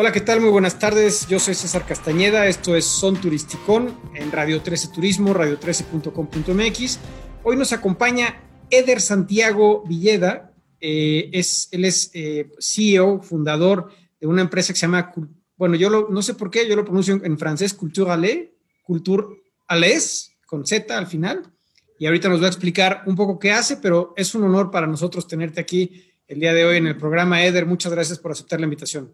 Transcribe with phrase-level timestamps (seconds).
[0.00, 0.40] Hola, ¿qué tal?
[0.40, 1.26] Muy buenas tardes.
[1.28, 2.46] Yo soy César Castañeda.
[2.46, 6.98] Esto es Son Turisticón en Radio 13 Turismo, radio13.com.mx.
[7.42, 10.54] Hoy nos acompaña Eder Santiago Villeda.
[10.80, 15.12] Eh, es, él es eh, CEO, fundador de una empresa que se llama,
[15.58, 18.48] bueno, yo no sé por qué, yo lo pronuncio en francés, Culture Alais,
[18.82, 19.26] Culture
[19.68, 21.42] Alais, con Z al final.
[21.98, 24.86] Y ahorita nos va a explicar un poco qué hace, pero es un honor para
[24.86, 27.44] nosotros tenerte aquí el día de hoy en el programa.
[27.44, 29.12] Eder, muchas gracias por aceptar la invitación.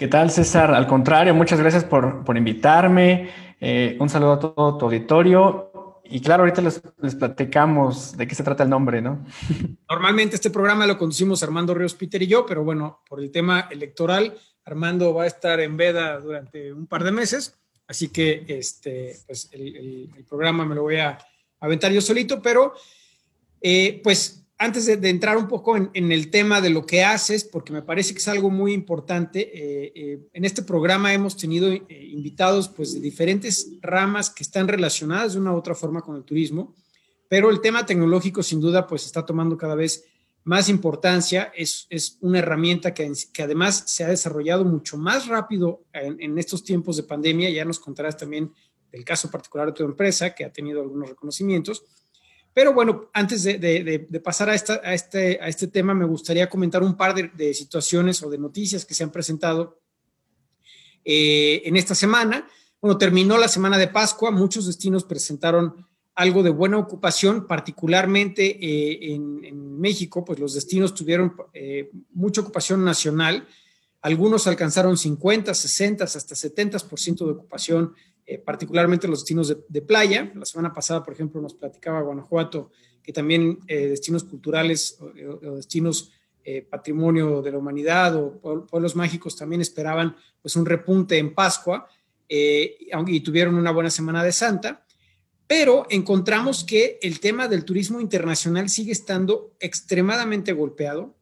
[0.00, 0.72] ¿Qué tal, César?
[0.72, 3.28] Al contrario, muchas gracias por, por invitarme.
[3.60, 6.00] Eh, un saludo a todo tu auditorio.
[6.04, 9.22] Y claro, ahorita les, les, platicamos de qué se trata el nombre, ¿no?
[9.90, 13.68] Normalmente este programa lo conducimos Armando Ríos Peter y yo, pero bueno, por el tema
[13.70, 19.18] electoral, Armando va a estar en veda durante un par de meses, así que este,
[19.26, 21.18] pues el, programa me lo voy a
[21.60, 22.72] aventar yo solito, pero
[23.60, 27.02] eh, pues antes de, de, entrar un poco en, en, el tema de lo que
[27.02, 31.34] haces, porque me parece que es algo muy importante, eh, eh, en este programa hemos
[31.34, 36.02] tenido eh, invitados pues, de diferentes ramas que están relacionadas de una u otra forma
[36.02, 36.76] con el turismo,
[37.26, 40.04] pero el tema tecnológico sin duda pues está tomando cada vez
[40.44, 45.84] más importancia, es, es una herramienta que, que, además se ha desarrollado mucho más rápido
[45.94, 48.52] en, en estos tiempos de pandemia, ya nos contarás también
[48.92, 51.82] del caso particular de tu empresa, que ha tenido algunos reconocimientos,
[52.52, 56.96] pero bueno, antes de, de, de pasar este, a, este, tema, me gustaría comentar un
[56.96, 59.80] par de, situaciones o de noticias que se han presentado
[61.04, 62.48] eh, en esta semana.
[62.80, 69.14] Bueno, terminó la semana de Pascua, muchos destinos presentaron algo de buena ocupación, particularmente eh,
[69.14, 73.46] en, en, México, pues los destinos tuvieron eh, mucha ocupación nacional.
[74.02, 77.94] Algunos alcanzaron 50, 60, hasta 70% de ocupación
[78.30, 80.30] eh, particularmente los destinos de, playa.
[80.36, 82.70] La semana pasada, por ejemplo, nos platicaba Guanajuato
[83.02, 86.12] que también eh, destinos culturales o, destinos
[86.44, 91.88] eh, patrimonio de la humanidad o pueblos mágicos también esperaban pues un repunte en Pascua
[92.28, 94.86] y tuvieron una buena semana de Santa.
[95.48, 101.16] Pero encontramos que el tema del turismo internacional sigue estando extremadamente golpeado.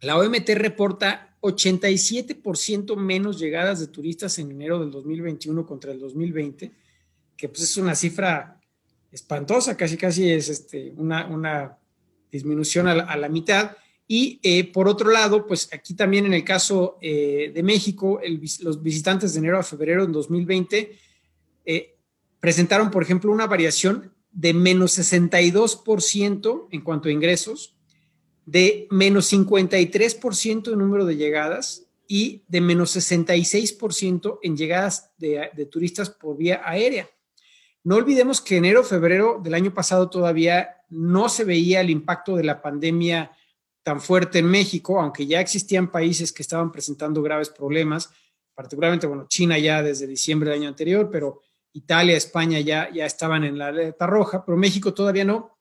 [0.00, 6.72] La OMT reporta 87% menos llegadas de turistas en enero del 2021 contra el 2020,
[7.36, 8.58] que pues es una cifra
[9.12, 11.78] espantosa, casi casi es este, una,
[12.32, 13.76] disminución a la, mitad.
[14.08, 18.20] Y eh, por otro lado, pues aquí también en el caso eh, de México,
[18.60, 20.98] los visitantes de enero a febrero en 2020
[21.64, 21.94] eh,
[22.40, 27.73] presentaron, por ejemplo, una variación de menos 62% en cuanto a ingresos,
[28.46, 35.66] de menos 53% en número de llegadas y de menos 66% en llegadas de, de,
[35.66, 37.08] turistas por vía aérea.
[37.82, 42.44] No olvidemos que enero, febrero del año pasado todavía no se veía el impacto de
[42.44, 43.32] la pandemia
[43.82, 48.10] tan fuerte en México, aunque ya existían países que estaban presentando graves problemas,
[48.54, 53.44] particularmente, bueno, China ya desde diciembre del año anterior, pero Italia, España ya, ya estaban
[53.44, 55.53] en la alerta roja, pero México todavía no.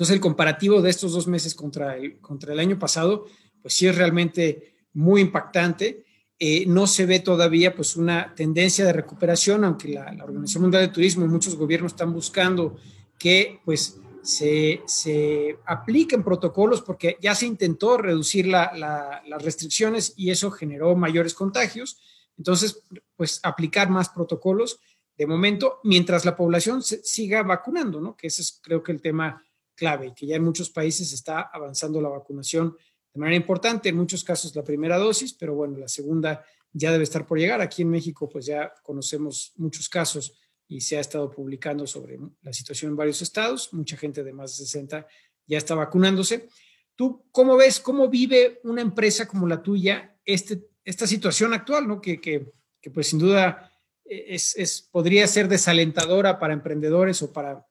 [0.00, 3.26] Entonces, el comparativo de estos dos meses contra el, contra el año pasado,
[3.60, 6.06] pues sí es realmente muy impactante.
[6.38, 10.86] Eh, no se ve todavía pues una tendencia de recuperación, aunque la, la, Organización Mundial
[10.86, 12.78] de Turismo y muchos gobiernos están buscando
[13.18, 20.14] que pues se, se apliquen protocolos porque ya se intentó reducir la, la, las restricciones
[20.16, 21.98] y eso generó mayores contagios.
[22.38, 22.84] Entonces,
[23.16, 24.80] pues aplicar más protocolos
[25.18, 28.16] de momento mientras la población se siga vacunando, ¿no?
[28.16, 29.44] Que ese es creo que el tema
[29.80, 32.76] clave y que ya en muchos países está avanzando la vacunación
[33.14, 37.04] de manera importante, en muchos casos la primera dosis, pero bueno, la segunda ya debe
[37.04, 37.62] estar por llegar.
[37.62, 40.34] Aquí en México pues ya conocemos muchos casos
[40.68, 44.50] y se ha estado publicando sobre la situación en varios estados, mucha gente de más
[44.58, 45.06] de 60
[45.46, 46.48] ya está vacunándose.
[46.94, 52.00] ¿Tú cómo ves, cómo vive una empresa como la tuya este, esta situación actual, ¿no?
[52.00, 53.72] que, que, que pues sin duda
[54.04, 57.66] es, es, podría ser desalentadora para emprendedores o para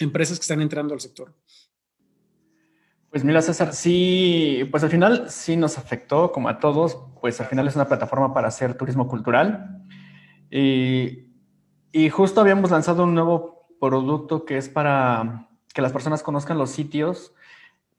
[0.00, 1.34] empresas que están entrando al sector?
[3.10, 7.46] Pues mira, César, sí, pues al final sí nos afectó, como a todos, pues al
[7.46, 9.84] final es una plataforma para hacer turismo cultural.
[10.50, 11.26] Y,
[11.92, 16.70] y justo habíamos lanzado un nuevo producto que es para que las personas conozcan los
[16.70, 17.32] sitios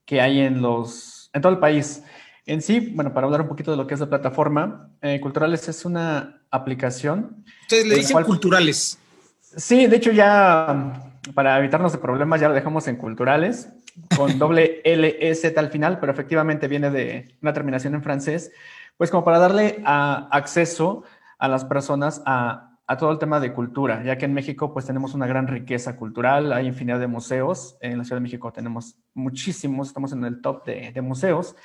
[0.06, 2.02] que hay en, los, en todo el país.
[2.46, 5.68] En sí, bueno, para hablar un poquito de lo que es la plataforma, eh, Culturales
[5.68, 7.44] es una aplicación.
[7.62, 8.98] Ustedes le dicen cual, culturales.
[9.40, 13.72] Sí, de hecho ya para evitarnos de problemas ya lo dejamos en culturales,
[14.16, 18.52] con doble LS al final, pero efectivamente viene de una terminación en francés,
[18.96, 21.04] pues como para darle a, acceso
[21.38, 24.86] a las personas a, a, todo el tema de cultura, ya que en México pues
[24.86, 28.96] tenemos una gran riqueza cultural, hay infinidad de museos, en la Ciudad de México tenemos
[29.14, 31.56] muchísimos, estamos en el top de, de museos,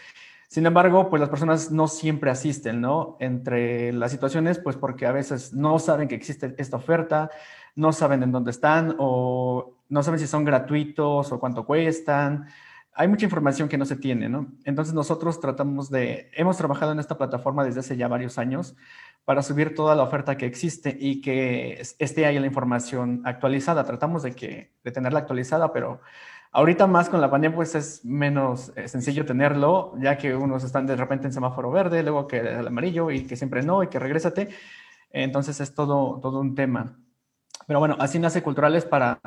[0.49, 3.17] Sin embargo, pues las personas no siempre asisten, ¿no?
[3.19, 7.29] Entre las situaciones, pues porque a veces no saben que existe esta oferta,
[7.77, 12.47] no saben en dónde están o no saben si son gratuitos o cuánto cuestan.
[12.93, 14.47] Hay mucha información que no se tiene, ¿no?
[14.65, 18.75] Entonces nosotros tratamos de, hemos trabajado en esta plataforma desde hace ya varios años
[19.23, 23.83] para subir toda la oferta que existe y que esté ahí la información actualizada.
[23.83, 26.01] Tratamos de, que, de tenerla actualizada, pero
[26.53, 30.87] Ahorita más con la pandemia pues es menos eh, sencillo tenerlo, ya que unos están
[30.87, 33.99] de repente en semáforo verde, luego que el amarillo y que siempre no y que
[33.99, 34.49] regrésate.
[35.11, 36.97] Entonces es todo, todo un tema.
[37.67, 39.19] Pero bueno, así nace Culturales para,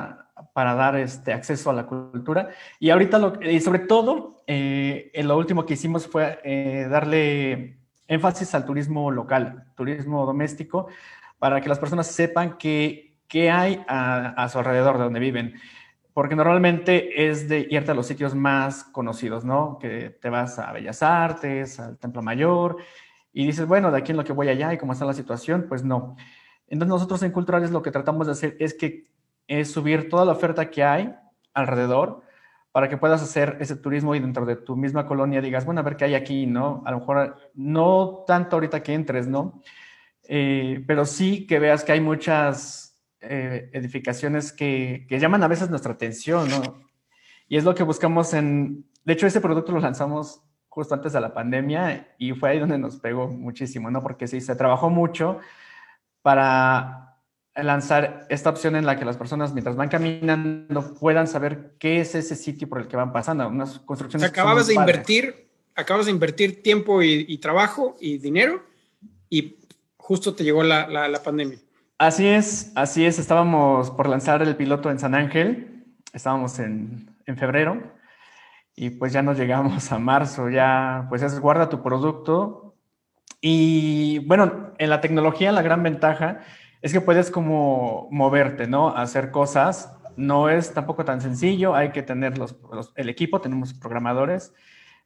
[0.52, 2.48] para dar este acceso a la cultura.
[2.80, 7.78] Y ahorita, lo, y sobre todo, eh, lo último que hicimos fue eh, darle
[8.08, 10.88] énfasis al turismo local, turismo doméstico,
[11.38, 15.54] para que las personas sepan qué, qué hay a, a su alrededor de donde viven
[16.12, 19.78] porque normalmente es de irte a los sitios más conocidos, ¿no?
[19.78, 22.76] Que te vas a Bellas Artes, al Templo Mayor,
[23.32, 25.66] y dices, bueno, de aquí en lo que voy allá y cómo está la situación,
[25.68, 26.16] pues no.
[26.70, 29.04] Entonces nosotros en Culturales lo que tratamos de hacer es que
[29.46, 31.14] es subir toda la oferta que hay
[31.52, 32.22] alrededor
[32.72, 35.84] para que puedas hacer ese turismo y dentro de tu misma colonia digas, bueno, a
[35.84, 36.82] ver qué hay aquí, ¿no?
[36.86, 39.60] A lo mejor no tanto ahorita que entres, ¿no?
[40.28, 45.92] Eh, pero sí que veas que hay muchas eh, edificaciones que, llaman a veces nuestra
[45.92, 46.62] atención, ¿no?
[47.48, 51.20] Y es lo que buscamos en, de hecho, ese producto lo lanzamos justo antes de
[51.20, 54.00] la pandemia y fue ahí donde nos pegó muchísimo, ¿no?
[54.00, 55.40] Porque sí, se trabajó mucho
[56.22, 57.18] para
[57.54, 62.14] lanzar esta opción en la que las personas mientras van caminando puedan saber qué es
[62.14, 64.28] ese sitio por el que van pasando, unas construcciones.
[64.28, 68.62] acababas de invertir, acabas de invertir tiempo y, trabajo y dinero
[69.28, 69.56] y
[69.96, 71.58] justo te llegó la, la pandemia.
[72.00, 73.18] Así es, así es.
[73.18, 75.84] Estábamos por lanzar el piloto en San Ángel,
[76.14, 77.80] estábamos en, febrero
[78.74, 82.59] y pues ya nos llegamos a marzo, ya pues es guarda tu producto.
[83.40, 86.40] Y bueno, en la tecnología la gran ventaja
[86.82, 88.88] es que puedes como moverte, ¿no?
[88.88, 89.96] Hacer cosas.
[90.16, 92.56] No es tampoco tan sencillo, hay que tener los,
[92.96, 94.52] el equipo, tenemos programadores.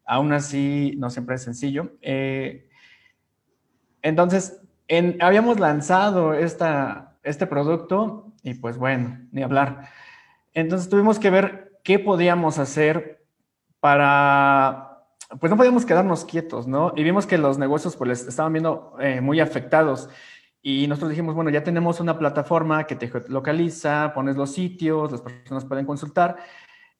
[0.04, 1.92] Aún así, no siempre es sencillo.
[2.02, 2.68] Eh,
[4.02, 4.60] entonces,
[5.20, 9.88] habíamos lanzado esta, este producto y pues bueno, ni hablar.
[10.52, 13.24] Entonces tuvimos que ver qué podíamos hacer
[13.80, 14.93] para,
[15.40, 16.92] pues no podíamos quedarnos quietos, ¿no?
[16.96, 20.08] Y vimos que los negocios pues les estaban viendo eh, muy afectados.
[20.62, 25.20] Y nosotros dijimos, bueno, ya tenemos una plataforma que te localiza, pones los sitios, las
[25.20, 26.36] personas pueden consultar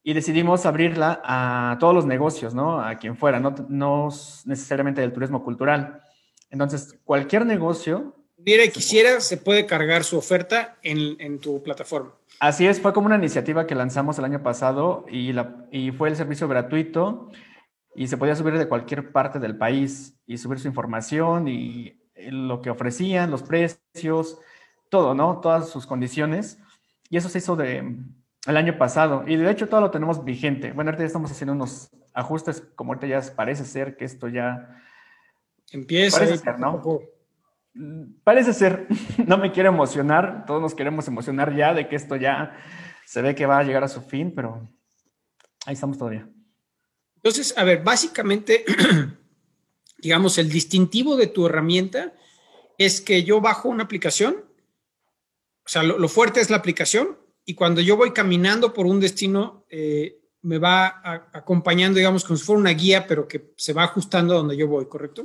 [0.03, 2.79] y decidimos abrirla a todos los negocios, ¿no?
[2.79, 4.11] A quien fuera, no, no
[4.45, 6.03] necesariamente del turismo cultural.
[6.51, 8.15] Entonces, cualquier negocio...
[8.37, 12.13] Mira, quisiera, se puede cargar su oferta en, tu plataforma.
[12.39, 16.11] Así es, fue como una iniciativa que lanzamos el año pasado y, la, y fue
[16.11, 17.31] el servicio gratuito
[17.94, 22.00] y se podía subir de cualquier parte del país y subir su información y
[22.31, 24.38] lo que ofrecían, los precios,
[24.88, 25.41] todo, ¿no?
[25.41, 26.58] Todas sus condiciones.
[27.11, 27.96] Y eso se hizo de,
[28.46, 29.25] el año pasado.
[29.26, 30.73] Y de hecho todo lo tenemos vigente.
[30.73, 34.81] Bueno, ahorita ya estamos haciendo unos ajustes, como ahorita ya parece ser que esto ya
[35.75, 36.19] Empieza.
[36.19, 36.83] Parece ser, ¿no?
[38.23, 38.87] Parece ser.
[39.26, 40.45] No me quiero emocionar.
[40.47, 42.57] Todos nos queremos emocionar ya de que esto ya
[43.04, 44.69] se ve que va a llegar a su fin, pero
[45.66, 46.28] ahí estamos todavía.
[47.25, 48.66] Entonces, a ver, básicamente,
[49.99, 52.12] digamos, el distintivo de tu herramienta
[52.76, 54.45] es que yo bajo una aplicación,
[55.64, 57.16] o sea, lo, fuerte es la aplicación,
[57.47, 61.00] y cuando yo voy caminando por un destino, eh, me va
[61.33, 64.69] acompañando, digamos, como si fuera una guía, pero que se va ajustando a donde yo
[64.69, 65.25] voy, ¿correcto?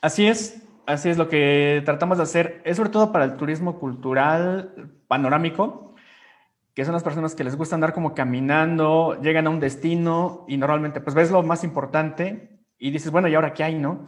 [0.00, 2.62] Así es, así es lo que tratamos de hacer.
[2.64, 5.91] Es sobre todo para el turismo cultural panorámico,
[6.74, 10.56] que son las personas que les gusta andar como caminando, llegan a un destino y
[10.56, 14.06] normalmente pues ves lo más importante y dices, bueno, ¿y ahora qué hay, no?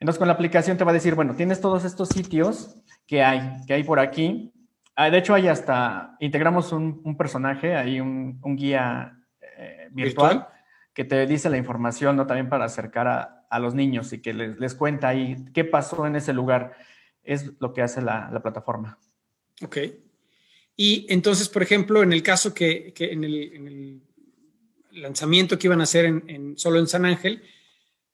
[0.00, 3.56] Entonces con la aplicación te va a decir, bueno, tienes todos estos sitios que hay,
[3.66, 4.52] que hay por aquí.
[4.96, 10.46] Ah, de hecho, hay hasta, integramos un, personaje, hay un, guía eh, virtual,
[10.92, 12.26] que te dice la información, ¿no?
[12.26, 16.16] También para acercar a, a los niños y que les, cuenta ahí qué pasó en
[16.16, 16.72] ese lugar.
[17.22, 18.98] Es lo que hace la, plataforma.
[19.62, 19.78] Ok.
[20.76, 24.02] Y entonces, por ejemplo, en el caso que, en, el,
[24.92, 27.42] lanzamiento que iban a hacer en, solo en San Ángel,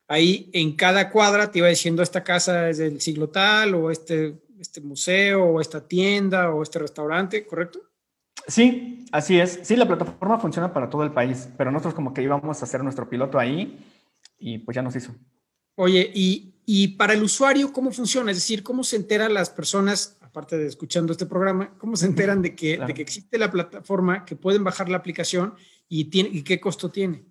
[0.07, 4.41] ahí en cada cuadra te iba diciendo esta casa es del siglo tal o este,
[4.59, 7.79] este museo o esta tienda o este restaurante, ¿correcto?
[8.47, 9.59] Sí, así es.
[9.63, 12.83] Sí, la plataforma funciona para todo el país, pero nosotros como que íbamos a hacer
[12.83, 13.79] nuestro piloto ahí
[14.39, 15.15] y pues ya nos hizo.
[15.75, 18.31] Oye, y, para el usuario, ¿cómo funciona?
[18.31, 22.41] Es decir, ¿cómo se enteran las personas, aparte de escuchando este programa, cómo se enteran
[22.41, 25.55] de que, de que existe la plataforma, que pueden bajar la aplicación
[25.89, 27.25] y, tiene, y qué costo tiene?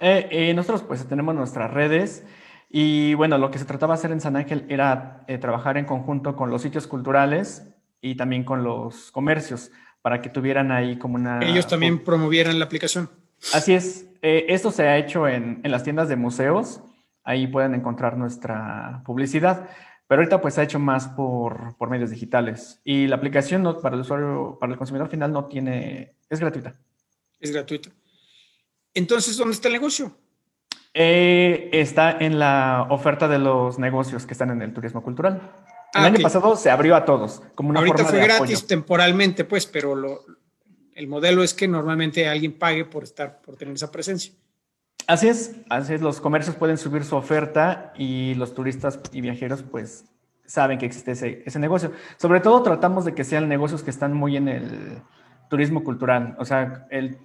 [0.00, 2.24] Eh, eh, nosotros pues tenemos nuestras redes
[2.70, 5.84] y bueno, lo que se trataba de hacer en San Ángel era eh, trabajar en
[5.84, 7.68] conjunto con los sitios culturales
[8.00, 9.70] y también con los comercios
[10.00, 11.40] para que tuvieran ahí como una...
[11.40, 13.10] Ellos también promovieran la aplicación.
[13.52, 14.06] Así es.
[14.22, 16.80] esto se ha hecho en, en las tiendas de museos.
[17.24, 19.68] Ahí pueden encontrar nuestra publicidad.
[20.12, 22.82] Pero ahorita pues se ha hecho más por, por medios digitales.
[22.84, 26.74] Y la aplicación no, para el usuario, para el consumidor final no tiene, es gratuita.
[27.40, 27.88] Es gratuita.
[28.92, 30.14] Entonces, ¿dónde está el negocio?
[30.92, 35.50] Eh, está en la oferta de los negocios que están en el turismo cultural.
[35.94, 39.64] El ah, año pasado se abrió a todos, como una Ahorita fue gratis temporalmente, pues,
[39.64, 40.26] pero lo,
[40.94, 44.34] el modelo es que normalmente alguien pague por estar, por tener esa presencia.
[45.06, 49.62] Así es, así es, los comercios pueden subir su oferta y los turistas y viajeros
[49.62, 50.04] pues
[50.46, 51.92] saben que existe ese, negocio.
[52.16, 55.02] Sobre todo tratamos de que sean negocios que están muy en el
[55.48, 57.18] turismo cultural, o sea, el,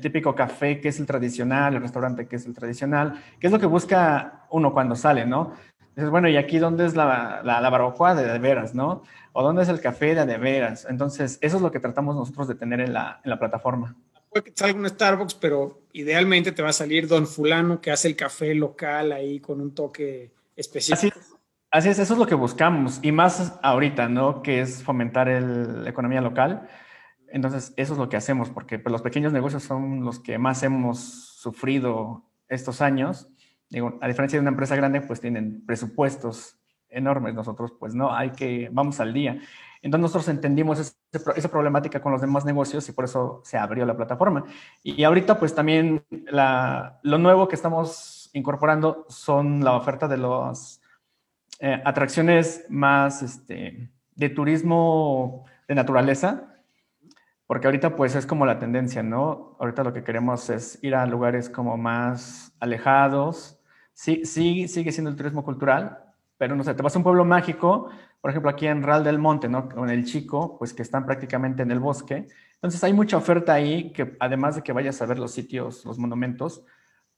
[0.00, 3.58] típico café que es el tradicional, el restaurante que es el tradicional, que es lo
[3.58, 5.54] que busca uno cuando sale, ¿no?
[5.96, 9.02] Dices, bueno, ¿y aquí dónde es la, la, la barbacoa de de veras, no?
[9.32, 10.86] ¿O dónde es el café de de veras?
[10.88, 13.96] Entonces, eso es lo que tratamos nosotros de tener en la, en la plataforma
[14.32, 17.90] puede que te salga un Starbucks, pero idealmente te va a salir Don Fulano que
[17.90, 21.18] hace el café local ahí con un toque específico.
[21.70, 24.42] Así es, eso es lo que buscamos y más ahorita, ¿no?
[24.42, 26.68] Que es fomentar la economía local.
[27.28, 30.62] Entonces, eso es lo que hacemos, porque pues, los pequeños negocios son los que más
[30.62, 33.28] hemos sufrido estos años.
[33.70, 36.58] Digo, a diferencia de una empresa grande, pues tienen presupuestos
[36.90, 37.34] enormes.
[37.34, 39.40] Nosotros, pues no, hay que, vamos al día.
[39.82, 40.96] Entonces nosotros entendimos
[41.34, 44.44] esa problemática con los demás negocios y por eso se abrió la plataforma.
[44.82, 50.80] Y ahorita pues también lo nuevo que estamos incorporando son la oferta de las
[51.58, 56.48] eh, atracciones más este, de turismo de naturaleza,
[57.46, 59.56] porque ahorita pues es como la tendencia, ¿no?
[59.58, 63.60] Ahorita lo que queremos es ir a lugares como más alejados.
[63.92, 65.98] Sí, sí, sigue siendo el turismo cultural,
[66.38, 67.90] pero no sé, te vas a un pueblo mágico,
[68.22, 69.68] por ejemplo, aquí en Real del Monte, ¿no?
[69.68, 72.28] Con el Chico, pues que están prácticamente en el bosque.
[72.54, 75.98] Entonces hay mucha oferta ahí que además de que vayas a ver los sitios, los
[75.98, 76.64] monumentos,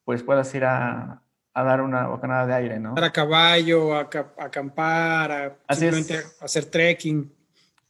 [0.03, 1.21] pues puedas ir a,
[1.55, 2.95] dar una bocanada de aire, ¿no?
[2.97, 4.09] A caballo, a,
[4.39, 7.31] acampar, a simplemente hacer trekking.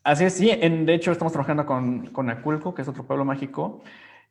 [0.03, 0.51] Así es, sí.
[0.51, 3.85] En, de hecho, estamos trabajando con, con Aculco, que es otro pueblo mágico,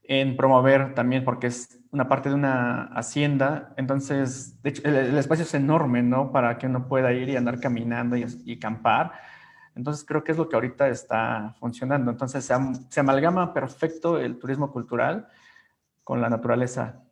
[0.04, 5.46] en promover también, porque es una parte de una hacienda, entonces, de hecho, el, espacio
[5.46, 6.32] es enorme, ¿no?
[6.32, 9.14] Para que uno pueda ir y andar caminando y, y acampar.
[9.76, 12.12] Entonces, creo que es lo que ahorita está funcionando.
[12.12, 12.56] Entonces, se,
[12.90, 15.28] se amalgama perfecto el turismo cultural
[16.04, 17.04] con la naturaleza.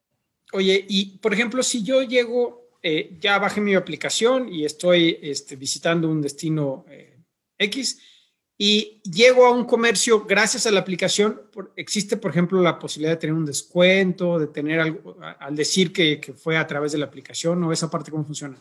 [0.53, 5.55] Oye, y por ejemplo, si yo llego, eh, ya bajé mi aplicación y estoy este,
[5.55, 7.19] visitando un destino eh,
[7.57, 8.01] X,
[8.63, 11.41] y llego a un comercio gracias a la aplicación.
[11.75, 16.21] existe, por ejemplo, la posibilidad de tener un descuento, de tener algo, al decir que,
[16.37, 18.55] fue a través de la aplicación, ¿o esa parte cómo funciona?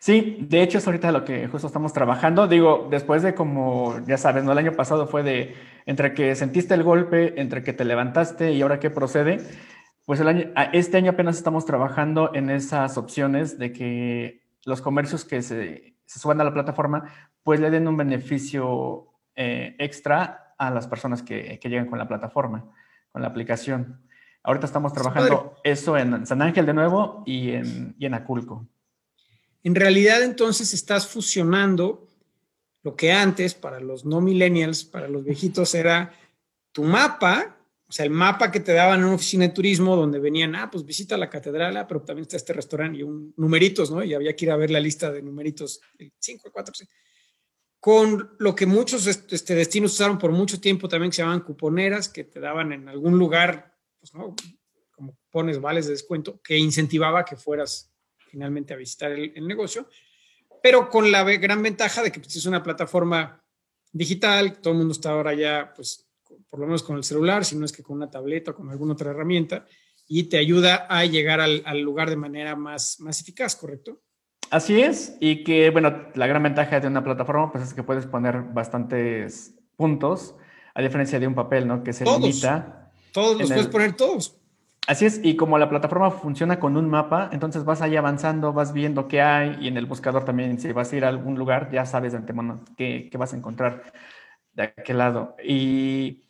[0.00, 2.46] Sí, de hecho es ahorita lo que justo estamos trabajando.
[2.46, 4.52] Digo, después de como, ya sabes, ¿no?
[4.52, 5.54] El año pasado fue de
[5.86, 9.40] entre que sentiste el golpe, entre que te levantaste y ahora qué procede.
[10.04, 15.24] Pues el año, este año apenas estamos trabajando en esas opciones de que los comercios
[15.24, 17.04] que se, se suban a la plataforma,
[17.42, 22.06] pues le den un beneficio eh, extra a las personas que, que, llegan con la
[22.06, 22.72] plataforma,
[23.10, 24.00] con la aplicación.
[24.42, 28.66] Ahorita estamos trabajando eso en San Ángel de nuevo y en, y en Aculco.
[29.62, 32.08] En realidad, entonces, estás fusionando
[32.82, 36.12] lo que antes, para los no millennials, para los viejitos, era
[36.72, 40.18] tu mapa, o sea, el mapa que te daban en una oficina de turismo donde
[40.18, 43.90] venían, ah, pues visita la catedral, ah, pero también está este restaurante y un numeritos,
[43.90, 44.02] ¿no?
[44.02, 45.80] Y había que ir a ver la lista de numeritos,
[46.18, 46.90] 5, 4, 6
[47.82, 52.08] con lo que muchos este, destinos usaron por mucho tiempo también, que se llamaban cuponeras,
[52.08, 54.36] que te daban en algún lugar, pues, ¿no?
[54.92, 57.92] como pones vales de descuento, que incentivaba que fueras
[58.30, 59.88] finalmente a visitar el, negocio,
[60.62, 63.44] pero con la gran ventaja de que pues, es una plataforma
[63.90, 66.08] digital, todo el mundo está ahora ya, pues,
[66.48, 68.70] por lo menos con el celular, si no es que con una tableta o con
[68.70, 69.66] alguna otra herramienta,
[70.06, 74.02] y te ayuda a llegar al, al lugar de manera más, más eficaz, ¿correcto?
[74.52, 78.04] Así es, y que, bueno, la gran ventaja de una plataforma pues es que puedes
[78.04, 80.36] poner bastantes puntos,
[80.74, 81.82] a diferencia de un papel, ¿no?
[81.82, 82.90] Que se limita.
[83.12, 84.36] Todos los puedes poner todos.
[84.86, 88.74] Así es, y como la plataforma funciona con un mapa, entonces vas ahí avanzando, vas
[88.74, 91.70] viendo qué hay, y en el buscador también, si vas a ir a algún lugar,
[91.72, 93.90] ya sabes de antemano qué, qué vas a encontrar
[94.52, 95.34] de aquel lado.
[95.42, 96.24] Y,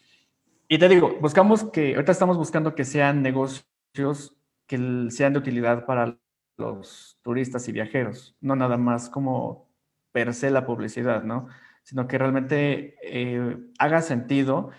[0.69, 4.37] y te digo, buscamos que, ahorita estamos buscando que sean negocios
[4.69, 6.17] que sean de utilidad para
[6.57, 9.71] los turistas y viajeros, no nada más como
[10.13, 11.49] per se la publicidad, ¿no?
[11.83, 14.71] Sino que realmente eh, haga sentido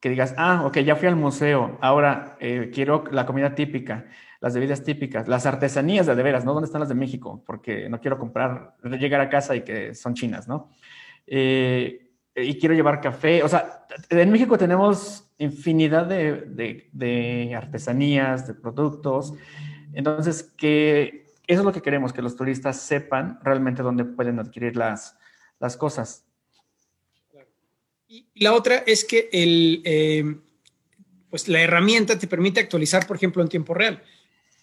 [0.00, 4.06] que digas, ah, ok, ya fui al museo, ahora eh, quiero la comida típica,
[4.40, 6.54] las bebidas típicas, las artesanías de de veras, ¿no?
[6.54, 7.42] ¿Dónde están las de México?
[7.46, 10.70] Porque no quiero comprar, llegar a casa y que son chinas, ¿no?
[11.26, 18.54] Eh, y quiero llevar café, o sea, en México tenemos infinidad de, de artesanías, de
[18.54, 19.34] productos,
[19.92, 24.76] entonces, que eso es lo que queremos, que los turistas sepan realmente dónde pueden adquirir
[24.76, 25.16] las,
[25.58, 26.24] las cosas.
[28.08, 30.24] Y la otra es que el, eh,
[31.28, 34.02] pues la herramienta te permite actualizar, por ejemplo, en tiempo real.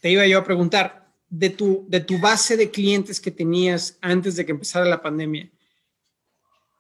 [0.02, 4.36] Te iba yo a preguntar, de tu, de tu base de clientes que tenías antes
[4.36, 5.50] de que empezara la pandemia,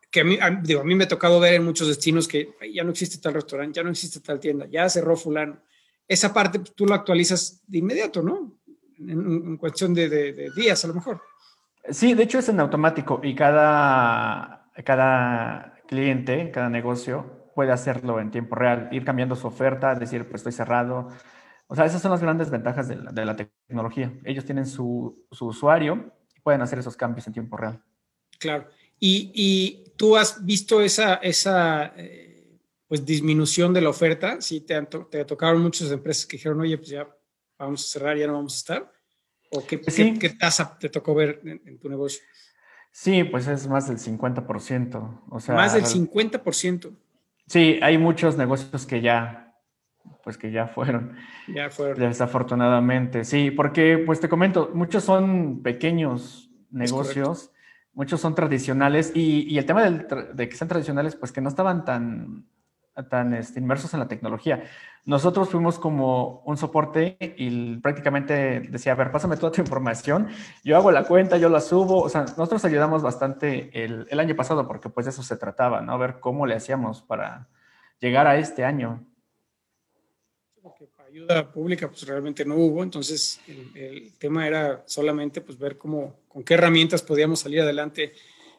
[0.09, 2.83] que a mí, digo, a mí me ha tocado ver en muchos destinos que ya
[2.83, 5.61] no existe tal restaurante, ya no existe tal tienda, ya cerró fulano.
[6.07, 8.53] Esa parte tú lo actualizas de inmediato, ¿no?
[8.99, 11.21] En, cuestión de, de, días a lo mejor.
[11.89, 18.29] Sí, de hecho es en automático y cada, cada cliente, cada negocio puede hacerlo en
[18.29, 21.09] tiempo real, ir cambiando su oferta, decir, pues estoy cerrado.
[21.67, 24.13] O sea, esas son las grandes ventajas de la, de la tecnología.
[24.23, 27.81] Ellos tienen su, su, usuario y pueden hacer esos cambios en tiempo real.
[28.39, 28.67] Claro.
[28.99, 32.26] Y, y tú has visto esa, esa eh,
[32.87, 34.41] pues, disminución de la oferta.
[34.41, 37.07] Sí, te, te tocaron muchas empresas que dijeron, oye, pues ya
[37.57, 38.91] vamos a cerrar, ya no vamos a estar.
[39.51, 42.21] ¿O qué, qué, tasa te tocó ver en, tu negocio?
[42.91, 45.21] Sí, pues es más del 50%.
[45.29, 46.91] O sea, más del 50%.
[47.47, 49.55] Sí, hay muchos negocios que ya,
[50.23, 51.15] pues que ya fueron.
[51.47, 51.97] Ya fueron.
[51.99, 57.51] Desafortunadamente, sí, porque pues te comento, muchos son pequeños negocios,
[57.93, 61.47] muchos son tradicionales y, y el tema del, de que sean tradicionales, pues que no
[61.47, 62.45] estaban tan
[63.03, 64.63] tan este, inmersos en la tecnología.
[65.05, 70.27] Nosotros fuimos como un soporte y prácticamente decía, a ver, pásame toda tu información,
[70.63, 74.67] yo hago la cuenta, yo la subo, o sea, nosotros ayudamos bastante el, año pasado
[74.67, 75.93] porque pues de eso se trataba, ¿no?
[75.93, 77.47] A ver cómo le hacíamos para
[77.99, 79.05] llegar a este año.
[81.07, 86.19] Ayuda pública pues realmente no hubo, entonces el, el tema era solamente pues ver cómo,
[86.27, 88.13] con qué herramientas podíamos salir adelante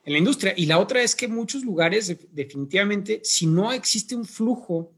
[0.08, 0.54] en la industria.
[0.56, 4.94] Y la otra es que muchos lugares, definitivamente, si no existe un flujo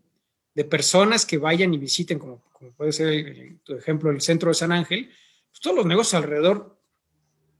[0.54, 2.44] de personas que vayan y visiten, como,
[2.76, 5.10] puede ser, tu ejemplo, el centro de San Ángel,
[5.50, 6.80] pues todos los negocios alrededor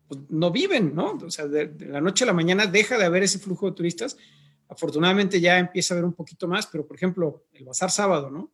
[0.06, 1.18] pues, no viven, ¿no?
[1.20, 4.16] O sea, de, la noche a la mañana deja de haber ese flujo de turistas.
[4.68, 8.52] Afortunadamente ya empieza a haber un poquito más, pero por ejemplo, el Bazar Sábado, ¿no?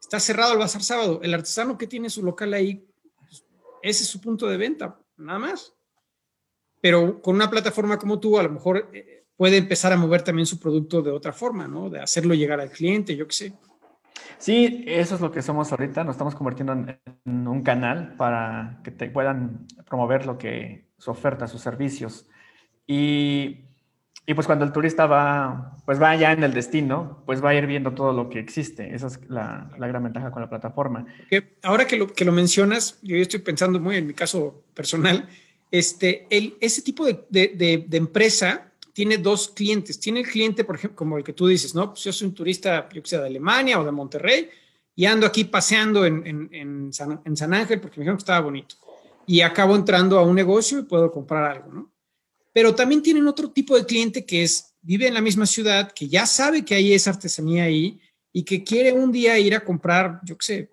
[0.00, 1.18] Está cerrado el Bazar Sábado.
[1.24, 2.86] El artesano que tiene su local ahí,
[3.18, 3.44] pues,
[3.82, 5.74] ese es su punto de venta, nada más
[6.80, 10.46] pero con una plataforma como tú, a lo mejor eh, puede empezar a mover también
[10.46, 11.90] su producto de otra forma, ¿no?
[11.90, 13.52] De hacerlo llegar al cliente, yo qué sé.
[14.38, 16.04] Sí, eso es lo que somos ahorita.
[16.04, 21.46] Nos estamos convirtiendo en, un canal para que te puedan promover lo que su oferta,
[21.46, 22.26] sus servicios.
[22.86, 23.66] Y,
[24.26, 27.54] y, pues cuando el turista va, pues va ya en el destino, pues va a
[27.54, 28.94] ir viendo todo lo que existe.
[28.94, 31.04] Esa es la, la gran ventaja con la plataforma.
[31.62, 35.28] ahora que lo, que lo mencionas, yo estoy pensando muy en mi caso personal
[35.70, 36.26] este,
[36.60, 40.00] ese tipo de, de, de, empresa tiene dos clientes.
[40.00, 41.90] Tiene el cliente, por ejemplo, como el que tú dices, ¿no?
[41.90, 44.48] Pues yo soy un turista, yo que sé, de Alemania o de Monterrey
[44.94, 48.76] y ando aquí paseando en, en San, Ángel porque me dijeron que estaba bonito.
[49.26, 51.92] Y acabo entrando a un negocio y puedo comprar algo, ¿no?
[52.52, 56.08] Pero también tienen otro tipo de cliente que es, vive en la misma ciudad, que
[56.08, 58.00] ya sabe que hay esa artesanía ahí
[58.32, 60.70] y que quiere un día ir a comprar, yo qué sé,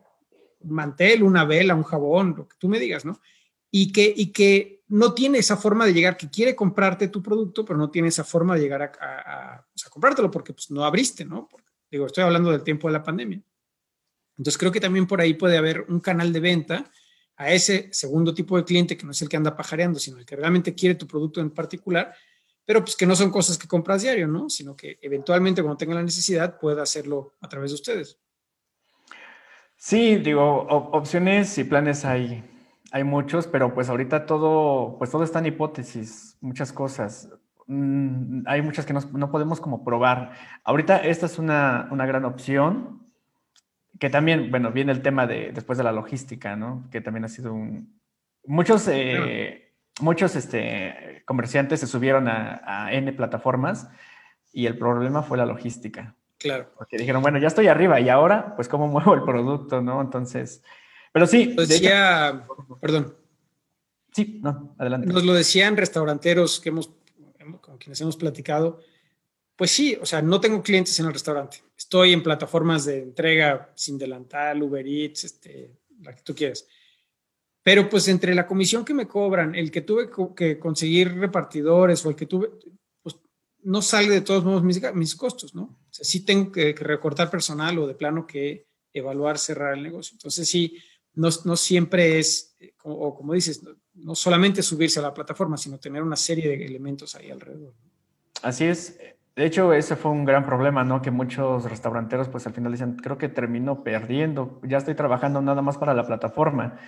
[0.59, 3.21] un mantel, una vela, un jabón, lo que tú me digas, ¿no?
[3.69, 7.65] Y que, y que no tiene esa forma de llegar, que quiere comprarte tu producto,
[7.65, 11.49] pero no tiene esa forma de llegar a, comprártelo porque pues, no abriste, ¿no?
[11.89, 13.41] digo, estoy hablando del tiempo de la pandemia.
[14.37, 16.91] Entonces creo que también por ahí puede haber un canal de venta
[17.37, 20.25] a ese segundo tipo de cliente que no es el que anda pajareando, sino el
[20.25, 22.13] que realmente quiere tu producto en particular,
[22.65, 24.49] pero pues que no son cosas que compras diario, ¿no?
[24.49, 28.19] Sino que eventualmente cuando tenga la necesidad pueda hacerlo a través de ustedes.
[29.75, 32.43] Sí, digo, opciones y planes hay
[32.91, 37.29] hay muchos, pero pues ahorita todo, pues todo está en hipótesis, muchas cosas.
[37.67, 40.31] Mm, hay muchas que no, podemos como probar.
[40.63, 43.01] Ahorita esta es una, una, gran opción,
[43.99, 46.87] que también, bueno, viene el tema de después de la logística, ¿no?
[46.91, 47.99] Que también ha sido un...
[48.45, 53.89] Muchos, eh, muchos este, comerciantes se subieron a, a N plataformas
[54.53, 56.15] y el problema fue la logística.
[56.37, 56.71] Claro.
[56.77, 59.99] Porque dijeron, bueno, ya estoy arriba y ahora, pues, ¿cómo muevo el producto, no?
[59.99, 60.63] Entonces...
[61.17, 61.45] Pero sí.
[61.45, 62.47] Lo decía,
[62.79, 63.15] perdón.
[64.13, 65.07] Sí, no, adelante.
[65.07, 66.91] Nos lo decían restauranteros que hemos,
[67.59, 68.79] con quienes hemos platicado.
[69.55, 71.63] Pues sí, o sea, no tengo clientes en el restaurante.
[71.75, 75.71] Estoy en plataformas de entrega sin delantal, Uber Eats, este,
[76.03, 76.67] la que tú quieras.
[77.63, 82.09] Pero pues entre la comisión que me cobran, el que tuve que conseguir repartidores o
[82.09, 82.51] el que tuve,
[83.01, 83.15] pues
[83.63, 85.63] no sale de todos modos mis, mis costos, ¿no?
[85.63, 90.13] O sea, sí tengo que, recortar personal o de plano que evaluar, cerrar el negocio.
[90.13, 90.77] Entonces, sí,
[91.17, 93.61] no, no siempre es, o como dices,
[93.95, 97.73] no, solamente subirse a la plataforma, sino tener una serie de elementos ahí alrededor.
[98.43, 98.99] Así es.
[99.35, 101.01] De hecho, ese fue un gran problema, ¿no?
[101.01, 105.61] Que muchos restauranteros, pues al final dicen, creo que termino perdiendo, ya estoy trabajando nada
[105.61, 106.79] más para la plataforma.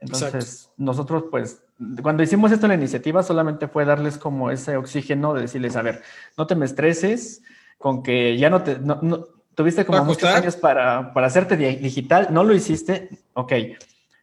[0.00, 1.62] Entonces, nosotros, pues,
[2.02, 5.82] cuando hicimos esto en la iniciativa, solamente fue darles como ese oxígeno de decirles, a
[5.82, 6.02] ver,
[6.36, 7.42] no te me estreses
[7.78, 9.26] con que ya no te, no,
[9.58, 13.52] tuviste como muchos años para, para hacerte digital, no lo hiciste, ok,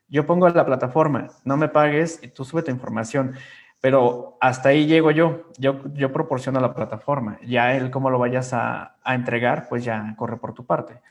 [0.10, 3.34] yo pongo la plataforma, no me pagues y tú sube tu información,
[3.80, 8.51] pero hasta ahí llego yo, yo, yo proporciono la plataforma, ya él cómo lo vayas
[8.51, 11.01] a, a entregar, pues ya corre por tu parte.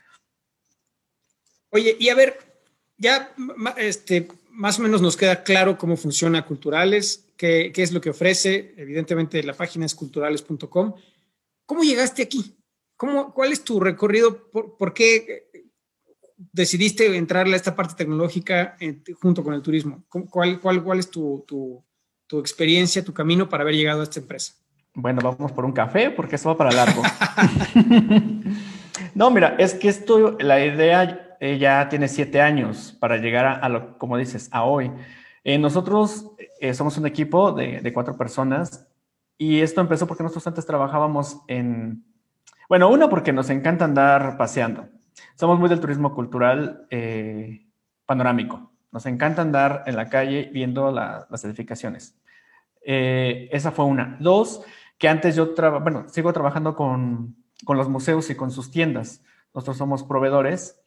[1.71, 2.37] Oye, y a ver,
[2.95, 3.33] ya
[3.77, 8.11] este, más o menos nos queda claro cómo funciona Culturales, qué, qué es lo que
[8.11, 8.75] ofrece.
[8.77, 10.93] Evidentemente, la página es culturales.com.
[11.65, 12.55] ¿Cómo llegaste aquí?
[12.95, 14.49] ¿Cómo, ¿Cuál es tu recorrido?
[14.51, 15.49] ¿Por, qué
[16.37, 18.77] decidiste entrar a esta parte tecnológica
[19.21, 20.03] junto con el turismo?
[20.09, 21.83] ¿Cuál, cuál, cuál es tu, tu,
[22.27, 24.53] tu, experiencia, tu camino para haber llegado a esta empresa?
[24.93, 27.01] Bueno, vamos por un café porque eso va para largo.
[29.15, 33.97] no, mira, es que esto, la idea ya tiene siete años para llegar a, lo,
[33.97, 34.91] como dices, a hoy.
[35.43, 38.87] Eh, nosotros eh, somos un equipo de, cuatro personas
[39.37, 42.03] y esto empezó porque nosotros antes trabajábamos en,
[42.67, 44.87] bueno, uno porque nos encanta andar paseando.
[45.35, 47.65] Somos muy del turismo cultural eh,
[48.05, 48.71] panorámico.
[48.91, 52.17] Nos encanta andar en la calle viendo las edificaciones.
[52.81, 54.17] esa fue una.
[54.19, 54.63] Dos,
[54.97, 59.21] que antes yo, bueno, sigo trabajando con, con los museos y con sus tiendas.
[59.53, 60.81] Nosotros somos proveedores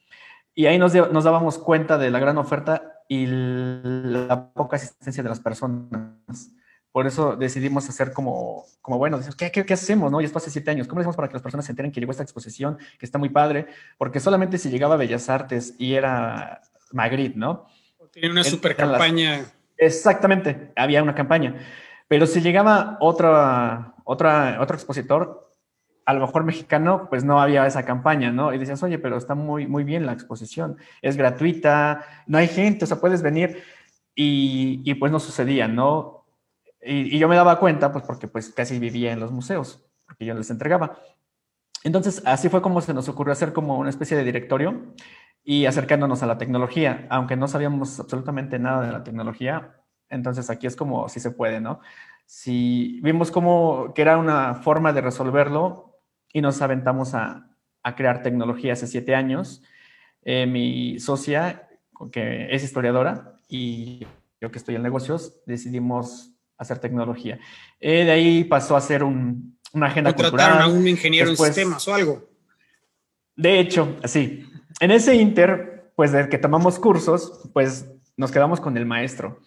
[0.54, 5.40] y ahí nos dábamos cuenta de la gran oferta y la poca asistencia de las
[5.40, 6.50] personas.
[6.98, 10.10] Por eso decidimos hacer como, como bueno, ¿qué, qué, qué hacemos?
[10.10, 10.20] ¿no?
[10.20, 10.88] Y esto hace siete años.
[10.88, 13.28] ¿Cómo hacemos para que las personas se enteren que llegó esta exposición, que está muy
[13.28, 13.68] padre?
[13.98, 17.68] Porque solamente si llegaba a Bellas Artes y era Magritte, ¿no?
[18.12, 19.44] Tenía una super campaña.
[19.76, 21.54] Exactamente, había una campaña.
[22.08, 25.54] Pero si llegaba otra, otra, otro expositor,
[26.04, 28.52] a lo mejor mexicano, pues no había esa campaña, ¿no?
[28.52, 32.86] Y decías, oye, pero está muy, muy bien la exposición, es gratuita, no hay gente,
[32.86, 33.62] o sea, puedes venir.
[34.16, 36.17] Y, y pues no sucedía, ¿no?
[36.82, 40.24] Y, y, yo me daba cuenta, pues porque pues casi vivía en los museos, porque
[40.24, 40.98] yo les entregaba.
[41.84, 44.94] Entonces, así fue como se nos ocurrió hacer como una especie de directorio
[45.44, 49.76] y acercándonos a la tecnología, aunque no sabíamos absolutamente nada de la tecnología.
[50.08, 51.80] Entonces, aquí es como si se puede, ¿no?
[52.26, 55.88] Si vimos como que era una forma de resolverlo,
[56.32, 57.44] y nos aventamos a,
[57.96, 59.62] crear tecnología hace siete años.
[60.22, 61.70] Eh, mi socia,
[62.12, 64.06] que es historiadora, y
[64.42, 67.38] yo que estoy en negocios, decidimos hacer tecnología.
[67.80, 70.62] Eh, de ahí pasó a ser un, una agenda cultural.
[70.62, 72.28] a un ingeniero en sistemas o algo.
[73.36, 74.44] De hecho, sí.
[74.80, 79.40] En ese inter, pues de que tomamos cursos, pues nos quedamos con el maestro.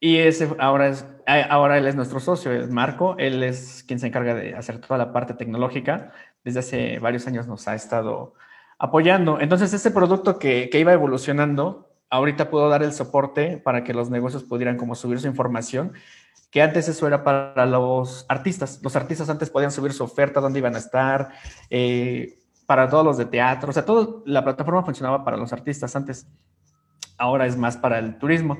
[0.00, 1.04] Y ese ahora, es,
[1.50, 3.16] ahora él es nuestro socio, es Marco.
[3.18, 6.12] Él es quien se encarga de hacer toda la parte tecnológica.
[6.44, 8.34] Desde hace varios años nos ha estado
[8.78, 9.40] apoyando.
[9.40, 14.08] Entonces, ese producto que, que iba evolucionando, ahorita puedo dar el soporte para que los
[14.08, 15.92] negocios pudieran como subir su información,
[16.50, 18.80] que antes eso era para los artistas.
[18.82, 21.30] Los artistas antes podían subir su oferta, dónde iban a estar,
[21.70, 23.70] eh, para todos los de teatro.
[23.70, 26.26] O sea, toda la plataforma funcionaba para los artistas antes.
[27.18, 28.58] Ahora es más para el turismo.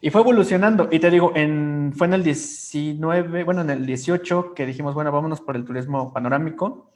[0.00, 0.88] Y fue evolucionando.
[0.90, 5.12] Y te digo, en, fue en el 19, bueno, en el 18 que dijimos, bueno,
[5.12, 6.90] vámonos por el turismo panorámico.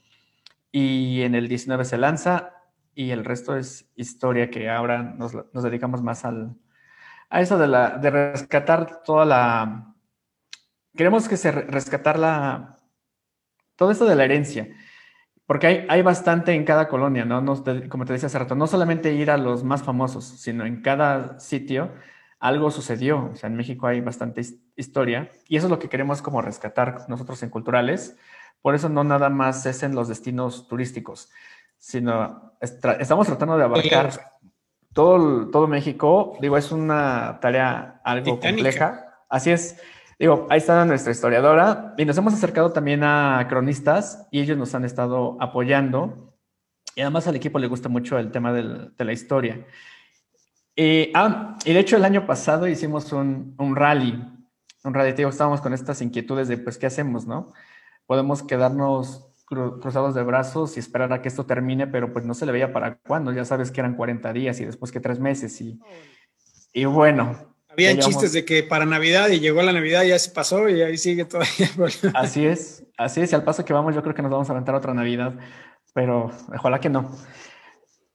[0.73, 2.53] Y en el 19 se lanza
[2.97, 6.57] y el resto es historia que ahora nos, nos dedicamos más al,
[7.29, 7.69] a eso de,
[8.01, 9.95] de rescatar toda la...
[10.97, 12.77] Queremos que se rescatar la...
[13.77, 14.69] Todo esto de la herencia.
[15.47, 17.41] Porque hay, hay bastante en cada colonia, ¿no?
[17.41, 20.83] no como te decía hace rato, no solamente ir a los más famosos, sino en
[20.83, 21.93] cada sitio
[22.41, 23.31] algo sucedió.
[23.33, 24.43] O sea, en México hay bastante
[24.77, 28.17] historia y eso es lo que queremos como rescatar nosotros en Culturales.
[28.63, 31.31] Por eso no nada más es en los destinos turísticos,
[31.79, 34.11] sino estamos tratando de abarcar
[34.93, 36.37] todo, todo México.
[36.41, 39.23] Digo, es una tarea algo compleja.
[39.29, 39.81] Así es.
[40.19, 44.75] Digo, ahí está nuestra historiadora y nos hemos acercado también a cronistas y ellos nos
[44.75, 46.35] han estado apoyando.
[46.95, 49.67] Y además al equipo le gusta mucho el tema del, de la historia.
[50.75, 54.23] Y, ah, y de hecho el año pasado hicimos un, un rally,
[54.85, 57.53] un rally, digo, estábamos con estas inquietudes de, pues, ¿qué hacemos, no?
[58.07, 62.47] Podemos quedarnos cruzados de brazos y esperar a que esto termine, pero pues no se
[62.47, 65.61] le veía para cuándo, ya sabes que eran 40 días y después que tres meses
[65.61, 65.79] y,
[66.73, 67.56] y bueno.
[67.77, 70.97] Había chistes de que para Navidad y llegó la Navidad, ya se pasó y ahí
[70.97, 71.69] sigue todavía.
[72.15, 73.33] Así es, así es.
[73.33, 75.35] Y al paso que vamos, yo creo que nos vamos a aventar otra Navidad,
[75.93, 77.11] pero ojalá que no.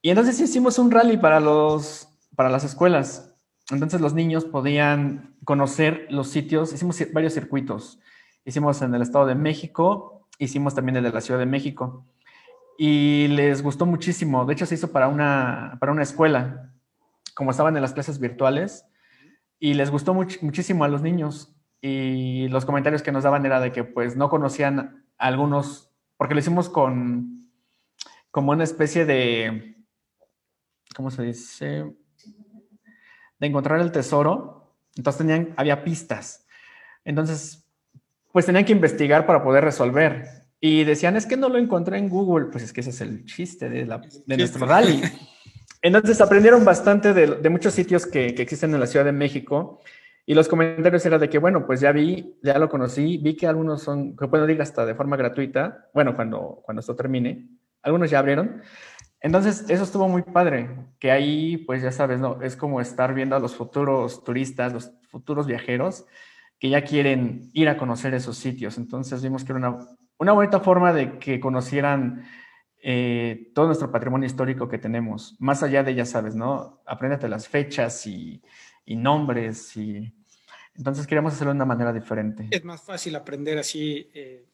[0.01, 3.31] Y entonces hicimos un rally para, los, para las escuelas.
[3.69, 7.99] Entonces los niños podían conocer los sitios, hicimos varios circuitos.
[8.43, 12.05] Hicimos en el Estado de México, hicimos también el de la Ciudad de México.
[12.77, 14.45] Y les gustó muchísimo.
[14.45, 16.71] De hecho, se hizo para una, para una escuela,
[17.35, 18.85] como estaban en las clases virtuales,
[19.61, 21.55] y les gustó muchísimo a los niños.
[21.81, 26.39] Y los comentarios que nos daban era de que pues no conocían algunos, porque lo
[26.39, 27.47] hicimos con
[28.31, 29.75] como una especie de,
[30.95, 31.85] ¿cómo se dice?
[33.39, 34.73] De encontrar el tesoro.
[34.95, 36.47] Entonces tenían, había pistas.
[37.05, 37.69] Entonces,
[38.31, 40.27] pues tenían que investigar para poder resolver.
[40.59, 42.47] Y decían, es que no lo encontré en Google.
[42.47, 45.03] Pues es que ese es el chiste de, la, de nuestro rally.
[45.81, 49.81] Entonces aprendieron bastante de, muchos sitios que, existen en la Ciudad de México.
[50.25, 53.47] Y los comentarios eran de que, bueno, pues ya vi, ya lo conocí, vi que
[53.47, 57.47] algunos son, que puedo ir hasta de forma gratuita, bueno, cuando, cuando esto termine,
[57.81, 58.61] algunos ya abrieron.
[59.19, 62.41] Entonces, eso estuvo muy padre, que ahí, pues ya sabes, ¿no?
[62.41, 66.05] Es como estar viendo a los futuros turistas, los futuros viajeros,
[66.59, 68.77] que ya quieren ir a conocer esos sitios.
[68.77, 69.77] Entonces, vimos que era una,
[70.19, 72.23] una bonita forma de que conocieran
[72.83, 76.81] eh, todo nuestro patrimonio histórico que tenemos, más allá de, ya sabes, ¿no?
[76.85, 78.41] Apréndete las fechas y,
[78.87, 80.11] nombres y...
[80.75, 82.47] Entonces queríamos hacerlo de una manera diferente.
[82.49, 84.09] Es más fácil aprender así.
[84.13, 84.45] Eh,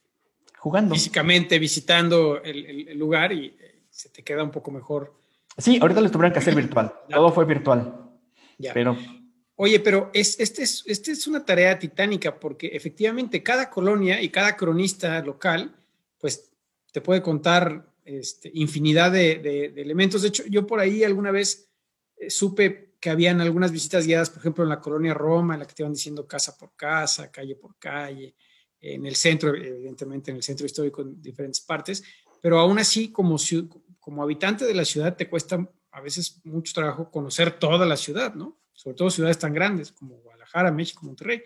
[0.58, 0.94] Jugando.
[0.94, 5.16] Físicamente, visitando el, lugar y eh, se te queda un poco mejor.
[5.58, 6.94] Sí, ahorita lo tuvieron que hacer virtual.
[7.10, 8.12] Todo fue virtual.
[8.58, 8.74] Ya.
[8.74, 8.98] Pero...
[9.56, 14.30] Oye, pero es, este, es, este es una tarea titánica porque efectivamente cada colonia y
[14.30, 15.76] cada cronista local,
[16.20, 16.52] pues
[16.92, 20.22] te puede contar este, infinidad de, elementos.
[20.22, 21.70] De hecho, yo por ahí alguna vez
[22.17, 25.67] eh, supe que habían algunas visitas guiadas, por ejemplo, en la colonia Roma, en la
[25.67, 28.36] que te iban diciendo casa por casa, calle por calle,
[28.80, 32.04] en el centro, evidentemente en el centro histórico en diferentes partes,
[32.41, 33.38] pero aún así, como,
[34.24, 38.60] habitante de la ciudad, te cuesta a veces mucho trabajo conocer toda la ciudad, ¿no?
[38.72, 41.41] Sobre todo ciudades tan grandes como Guadalajara, México, Monterrey.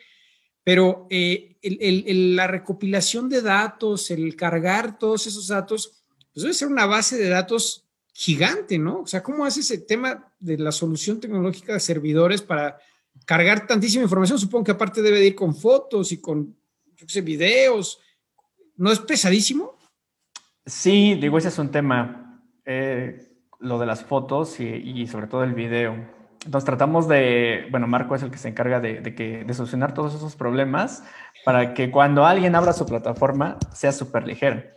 [0.63, 6.00] Pero eh, la recopilación de datos, el cargar todos esos datos,
[6.33, 9.01] pues debe ser una base de datos gigante, ¿no?
[9.01, 12.77] O sea, ¿cómo hace ese tema de la solución tecnológica de servidores para
[13.25, 14.39] cargar tantísima información?
[14.39, 16.55] Supongo que aparte debe de ir con fotos y con,
[16.95, 17.99] yo sé, videos.
[18.77, 19.77] ¿No es pesadísimo?
[20.65, 25.53] Sí, digo, ese es un tema, eh, lo de las fotos y, sobre todo el
[25.53, 25.93] video.
[26.45, 30.15] Entonces tratamos de, bueno, Marco es el que se encarga de, que, de solucionar todos
[30.15, 31.03] esos problemas
[31.45, 34.75] para que cuando alguien abra su plataforma sea súper ligera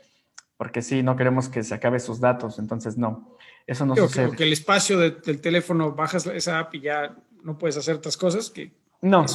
[0.56, 3.36] porque sí, no queremos que se acabe sus datos, entonces no,
[3.66, 4.30] eso no sucede.
[4.30, 8.16] Que, que el espacio del teléfono, bajas esa app y ya no puedes hacer otras
[8.16, 9.26] cosas, que no.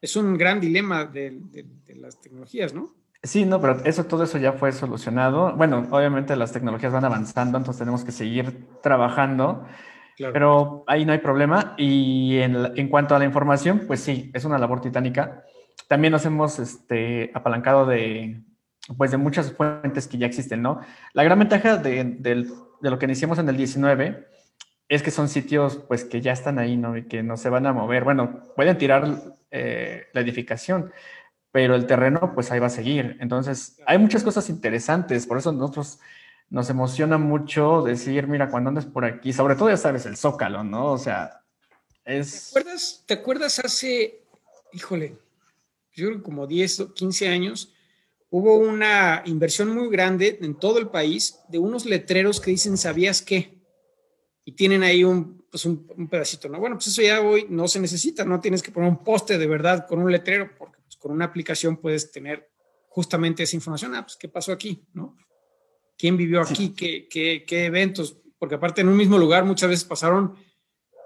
[0.00, 1.40] Es, un gran dilema de,
[1.94, 2.94] las tecnologías, ¿no?
[3.22, 5.54] Sí, no, pero eso, todo eso ya fue solucionado.
[5.56, 9.66] Bueno, obviamente las tecnologías van avanzando, entonces tenemos que seguir trabajando,
[10.16, 11.74] pero ahí no hay problema.
[11.78, 15.44] Y en, en, cuanto a la información, pues sí, es una labor titánica.
[15.88, 18.40] También nos hemos este, apalancado de,
[18.96, 20.80] pues de muchas fuentes que ya existen, ¿no?
[21.12, 22.46] La gran ventaja de,
[22.80, 24.26] lo que iniciamos en el 19
[24.88, 26.96] es que son sitios pues que ya están ahí, ¿no?
[26.96, 28.04] Y que no se van a mover.
[28.04, 30.90] Bueno, pueden tirar eh, la edificación,
[31.52, 33.18] pero el terreno pues ahí va a seguir.
[33.20, 35.98] Entonces, hay muchas cosas interesantes, por eso nosotros
[36.50, 40.64] nos emociona mucho decir, mira, cuando andes por aquí, sobre todo ya sabes, el zócalo,
[40.64, 40.92] ¿no?
[40.92, 41.42] O sea,
[42.04, 42.52] es...
[42.52, 44.22] ¿Te acuerdas, ¿te acuerdas hace,
[44.72, 45.18] híjole,
[45.92, 47.74] yo creo como 10 o 15 años?
[48.30, 53.22] Hubo una inversión muy grande en todo el país de unos letreros que dicen, ¿sabías
[53.22, 53.58] qué?
[54.44, 56.58] Y tienen ahí un, pues un, pedacito, ¿no?
[56.58, 59.46] Bueno, pues eso ya hoy no se necesita, no tienes que poner un poste de
[59.46, 62.50] verdad con un letrero, porque pues, con una aplicación puedes tener
[62.88, 63.94] justamente esa información.
[63.94, 64.84] Ah, pues, ¿qué pasó aquí?
[64.92, 65.16] ¿No?
[65.96, 66.74] ¿Quién vivió aquí?
[66.74, 68.18] ¿Qué, qué, qué eventos?
[68.38, 70.36] Porque aparte en un mismo lugar muchas veces pasaron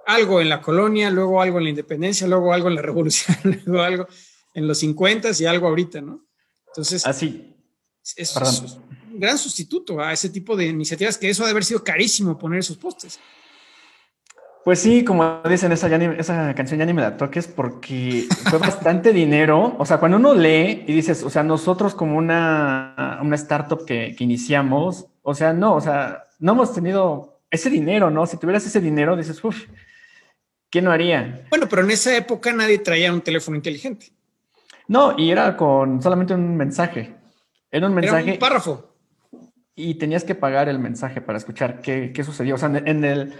[0.06, 3.82] algo en la colonia, luego algo en la independencia, luego algo en la revolución, luego
[3.82, 4.06] algo
[4.54, 6.26] en los 50 y algo ahorita, ¿no?
[6.72, 7.54] Entonces, Así.
[8.16, 12.38] Es, un gran sustituto a ese tipo de iniciativas que eso debe haber sido carísimo
[12.38, 13.20] poner esos postes.
[14.64, 19.12] Pues sí, como dicen, esa, esa canción ya ni me la toques porque fue bastante
[19.12, 19.76] dinero.
[19.78, 24.14] O sea, cuando uno lee y dices, o sea, nosotros como una, una startup que,
[24.16, 28.24] que, iniciamos, o sea, no, o sea, no hemos tenido ese dinero, ¿no?
[28.26, 29.64] Si tuvieras ese dinero, dices, uff,
[30.70, 31.44] ¿qué no haría?
[31.50, 34.12] Bueno, pero en esa época nadie traía un teléfono inteligente.
[34.88, 37.14] No, y era con solamente un mensaje.
[37.70, 38.22] Era un mensaje.
[38.22, 38.94] Era un párrafo.
[39.74, 42.54] Y tenías que pagar el mensaje para escuchar qué, qué sucedía.
[42.54, 43.34] O sea, en, el,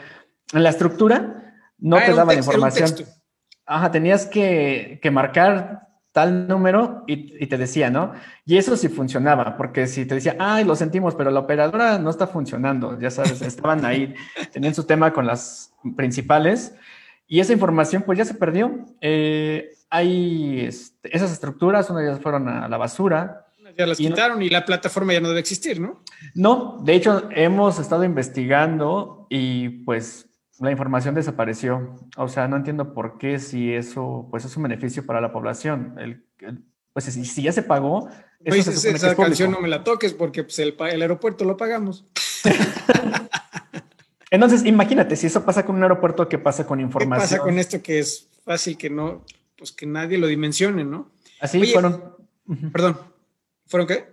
[0.53, 2.91] en la estructura no ah, te daba la información.
[3.67, 8.13] Ajá, tenías que, que marcar tal número y, te decía, ¿no?
[8.45, 12.11] Y eso sí funcionaba, porque si te decía, ay, lo sentimos, pero la operadora no
[12.11, 14.15] está funcionando, ya sabes, estaban ahí,
[14.53, 16.75] tenían su tema con las principales
[17.33, 18.85] y esa información pues ya se perdió.
[19.01, 23.47] Eh, hay este, esas estructuras, unas ya fueron a la basura.
[23.79, 26.03] Ya las quitaron y la plataforma ya no debe existir, ¿no?
[26.35, 30.27] No, de hecho hemos estado investigando y pues
[30.61, 31.97] la información desapareció.
[32.19, 35.95] O sea, no entiendo por qué si eso pues es un beneficio para la población.
[35.99, 36.27] El,
[36.93, 38.11] pues si, ya se pagó,
[38.45, 42.05] eso esa canción no me la toques porque pues, el, el aeropuerto lo pagamos.
[44.33, 47.29] Entonces, imagínate, si eso pasa con un aeropuerto, ¿qué pasa con información?
[47.29, 49.27] ¿Qué pasa con esto que es fácil que no,
[49.59, 51.11] pues que nadie lo dimensione, ¿no?
[51.39, 52.17] Así fueron.
[52.73, 52.99] Perdón,
[53.67, 54.07] ¿fueron qué?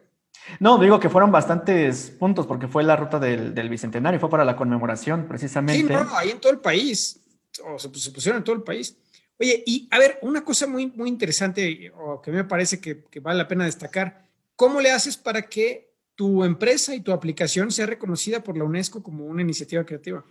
[0.59, 4.57] No, digo que fueron bastantes puntos porque fue la ruta del, Bicentenario, fue para la
[4.57, 5.87] conmemoración precisamente.
[5.87, 7.21] Sí, no, ahí en todo el país,
[7.63, 8.97] o se, pusieron en todo el país.
[9.39, 13.37] Oye, y a ver, una cosa muy, muy interesante o que me parece que, vale
[13.37, 14.25] la pena destacar,
[14.57, 15.88] ¿cómo le haces para que
[16.19, 20.21] tu empresa y tu aplicación sea reconocida por la UNESCO como una iniciativa creativa?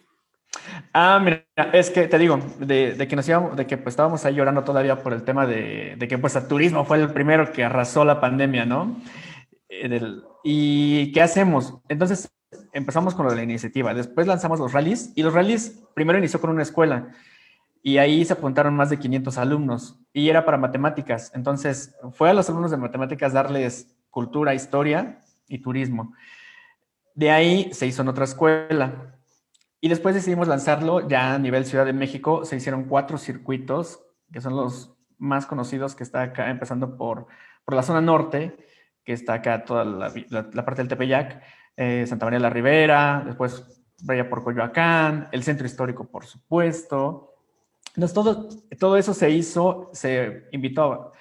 [0.93, 4.35] Ah, mira, es que te digo, de, que nos íbamos, de que pues estábamos ahí
[4.35, 7.65] llorando todavía por el tema de, de que pues el turismo fue el primero que
[7.65, 9.01] arrasó la pandemia, ¿no?
[9.71, 9.99] Eh,
[10.45, 11.79] ¿Y qué hacemos?
[11.89, 12.31] Entonces
[12.75, 16.51] empezamos con de la iniciativa, después lanzamos los rallies y los rallies primero inició con
[16.51, 17.15] una escuela
[17.83, 21.33] y ahí se apuntaron más de 500 alumnos y era para matemáticas.
[21.35, 26.15] Entonces fue a los alumnos de matemáticas darles cultura, historia y turismo.
[27.15, 29.17] De ahí se hizo en otra escuela
[29.81, 32.45] y después decidimos lanzarlo ya a nivel Ciudad de México.
[32.45, 37.27] Se hicieron cuatro circuitos que son los más conocidos que está acá empezando por,
[37.65, 38.57] por la zona norte
[39.09, 41.43] que está acá toda la, parte del Tepeyac,
[41.79, 47.33] eh, Santa María de la Ribera, después vaya por Coyoacán, el centro histórico, por supuesto.
[47.95, 51.13] Entonces, todo, todo eso se hizo, se invitó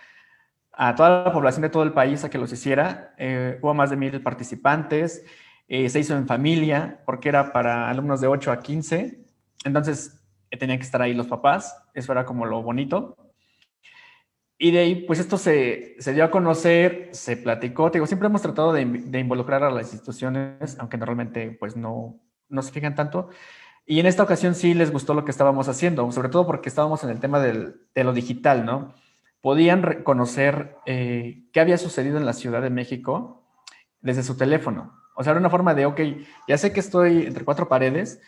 [0.78, 3.14] a, toda la población de todo el país a que los hiciera.
[3.18, 5.26] Eh, hubo más de mil participantes.
[5.68, 9.20] Eh, se hizo en familia, porque era para alumnos de 8 a 15.
[9.66, 10.22] Entonces,
[10.60, 11.76] tenían que estar ahí los papás.
[11.94, 13.18] Eso era como lo bonito.
[14.60, 17.92] Y de ahí, pues esto se, se, dio a conocer, se platicó.
[17.92, 22.20] Te digo, siempre hemos tratado de, de, involucrar a las instituciones, aunque normalmente pues no,
[22.50, 23.30] no se fijan tanto.
[23.86, 27.04] Y en esta ocasión sí les gustó lo que estábamos haciendo, sobre todo porque estábamos
[27.04, 28.94] en el tema del, de lo digital, ¿no?
[29.48, 33.46] Podían reconocer eh, qué había sucedido en la Ciudad de México
[34.02, 35.00] desde su teléfono.
[35.16, 36.02] O sea, era una forma de, ok,
[36.50, 38.20] ya sé que estoy entre cuatro paredes,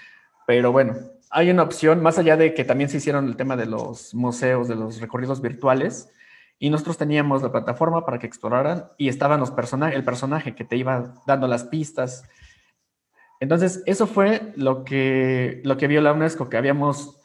[0.48, 0.96] pero bueno,
[1.30, 4.70] hay una opción, más allá de que también se hicieron el tema de los museos,
[4.70, 6.10] de los recorridos virtuales,
[6.58, 10.64] y nosotros teníamos la plataforma para que exploraran y estaban los personajes, el personaje que
[10.64, 12.24] te iba dando las pistas.
[13.42, 17.20] Entonces, eso fue lo que, lo que vio la UNESCO, que habíamos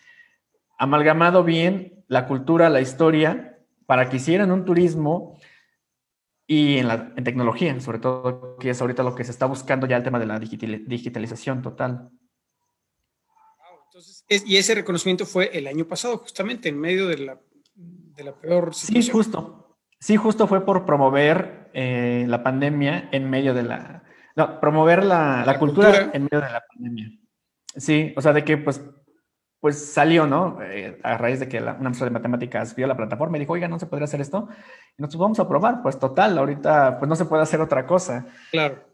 [0.81, 3.53] amalgamado bien la cultura, la historia,
[3.87, 5.39] para que hicieran un turismo
[6.47, 9.87] y en, la, en tecnología, sobre todo, que es ahorita lo que se está buscando
[9.87, 12.11] ya el tema de la digitalización total.
[13.87, 17.41] Entonces, y ese reconocimiento fue el año pasado, justamente en medio de la
[18.17, 19.03] de la peor situación.
[19.03, 19.79] Sí, justo.
[19.99, 24.03] Sí, justo fue por promover eh, la pandemia en medio de la...
[24.37, 27.11] No, promover la, cultura, en medio de la pandemia.
[27.77, 28.83] Sí, o sea, de que pues,
[29.65, 30.59] pues salió, ¿no?
[30.61, 33.67] Eh, a raíz de que una maestra de matemáticas vio la plataforma y dijo, oiga,
[33.67, 34.47] ¿no se podría hacer esto?
[34.99, 38.27] Y nosotros vamos a probar, pues total, ahorita pues no se puede hacer otra cosa.
[38.51, 38.85] Claro.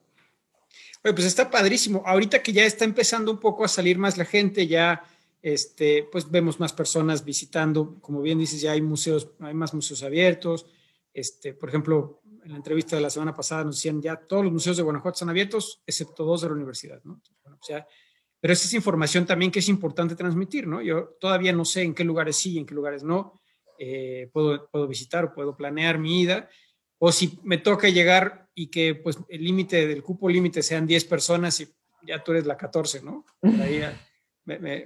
[1.02, 2.04] Oye, pues está padrísimo.
[2.06, 5.02] Ahorita que ya está empezando un poco a salir más la gente, ya
[5.42, 10.04] este, pues vemos más personas visitando, como bien dices, ya hay museos, hay más museos
[10.04, 10.66] abiertos.
[11.12, 14.52] Este, por ejemplo, en la entrevista de la semana pasada nos decían ya todos los
[14.52, 17.20] museos de Guanajuato están abiertos, excepto dos de la universidad, ¿no?
[17.42, 17.84] Bueno, sea,
[18.40, 20.80] pero esa es información también que es importante transmitir, ¿no?
[20.80, 23.40] Yo todavía no sé en qué lugares sí y en qué lugares no.
[23.78, 26.48] Eh, puedo, puedo visitar o puedo planear mi ida.
[26.98, 31.04] O si me toca llegar y que pues el límite del cupo límite sean 10
[31.04, 31.68] personas y
[32.06, 33.26] ya tú eres la 14, ¿no?
[33.42, 33.82] Ahí,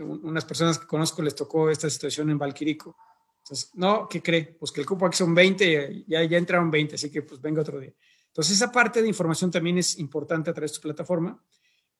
[0.01, 2.97] unas personas que conozco les tocó esta situación en Valquirico.
[3.39, 4.57] Entonces, no, ¿qué cree?
[4.59, 7.63] Pues que el cupo aquí son 20, ya, ya entraron 20, así que pues venga
[7.63, 7.93] otro día.
[8.29, 11.41] Entonces, esa parte de información también es importante a través de tu plataforma.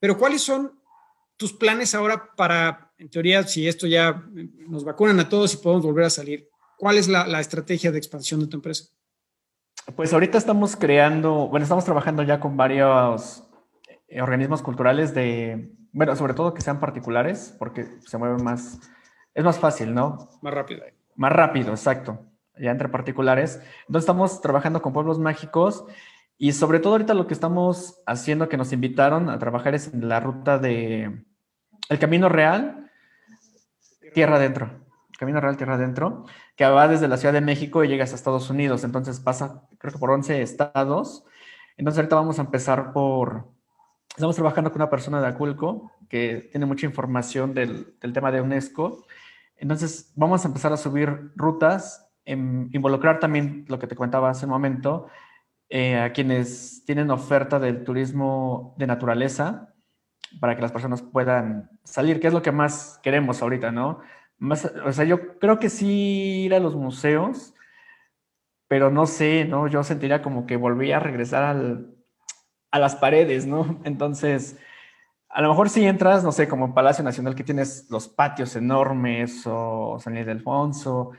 [0.01, 0.81] Pero, ¿cuáles son
[1.37, 4.25] tus planes ahora para, en teoría, si esto ya
[4.69, 6.49] nos vacunan a todos y podemos volver a salir?
[6.79, 8.85] ¿Cuál es la, la estrategia de expansión de tu empresa?
[9.97, 13.45] Pues ahorita estamos creando, bueno, estamos trabajando ya con varios
[14.09, 18.81] eh, organismos culturales de bueno, sobre todo que sean particulares, porque se mueven más,
[19.33, 20.29] es más fácil, ¿no?
[20.43, 20.83] Más rápido.
[21.15, 22.19] Más rápido, exacto.
[22.59, 23.61] Ya entre particulares.
[23.87, 25.85] Entonces estamos trabajando con pueblos mágicos
[26.39, 30.09] y sobre todo ahorita lo que estamos haciendo, que nos invitaron a trabajar es en
[30.09, 31.25] la ruta de
[31.89, 32.91] El Camino Real,
[34.13, 34.85] Tierra Adentro.
[35.19, 36.25] Camino Real Tierra Adentro,
[36.57, 38.85] que va desde la Ciudad de México y llega hasta Estados Unidos.
[38.85, 41.25] Entonces pasa, creo que por 11 estados.
[41.77, 43.49] Entonces ahorita vamos a empezar por,
[44.11, 49.05] estamos trabajando con una persona de Aculco que tiene mucha información del, tema de UNESCO.
[49.57, 54.47] Entonces vamos a empezar a subir rutas, en, involucrar también lo que te comentaba hace
[54.47, 55.09] un momento,
[55.69, 59.75] eh, a quienes tienen oferta del turismo de naturaleza
[60.41, 64.01] para que las personas puedan salir, que es lo que más queremos ahorita, ¿no?
[64.39, 67.55] Más, o sea, yo creo que sí ir a los museos,
[68.69, 69.69] pero no sé, ¿no?
[69.69, 71.95] Yo sentiría como que volvía a regresar al,
[72.71, 73.81] a las paredes, ¿no?
[73.85, 74.59] Entonces,
[75.29, 79.43] a lo mejor si entras, no sé, como Palacio Nacional, que tienes los patios enormes,
[79.47, 81.11] o San Luis de Alfonso,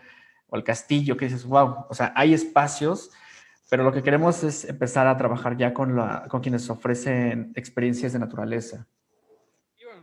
[0.47, 3.11] o el castillo, que dices, wow, o sea, hay espacios,
[3.69, 8.13] pero lo que queremos es empezar a trabajar ya con, la, con quienes ofrecen experiencias
[8.13, 8.87] de naturaleza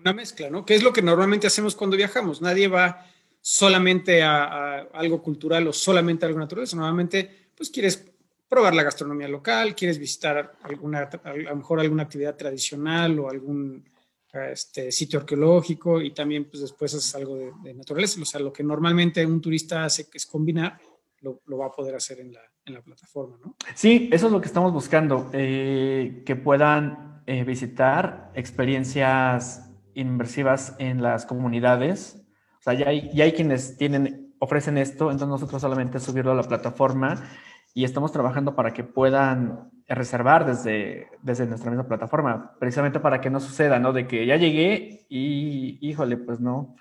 [0.02, 0.66] una mezcla, ¿no?
[0.66, 2.42] ¿Qué es lo que normalmente hacemos cuando viajamos?
[2.42, 3.06] Nadie va
[3.40, 6.66] solamente a, algo cultural o solamente a algo natural.
[6.74, 8.04] Normalmente, pues quieres
[8.48, 13.88] probar la gastronomía local, quieres visitar alguna, a lo mejor alguna actividad tradicional o algún
[14.32, 18.20] este, sitio arqueológico y también pues después haces algo de, naturaleza.
[18.20, 20.78] O sea, lo que normalmente un turista hace que es combinar,
[21.20, 23.56] lo, va a poder hacer en la, en la, plataforma, ¿no?
[23.74, 31.02] Sí, eso es lo que estamos buscando, eh, que puedan eh, visitar experiencias inmersivas en
[31.02, 32.24] las comunidades.
[32.58, 36.36] O sea, ya hay, ya hay quienes tienen, ofrecen esto, entonces nosotros solamente subirlo a
[36.36, 37.22] la plataforma
[37.74, 43.30] y estamos trabajando para que puedan reservar desde, desde nuestra misma plataforma, precisamente para que
[43.30, 43.92] no suceda, ¿no?
[43.92, 46.76] De que ya llegué y, híjole, pues no,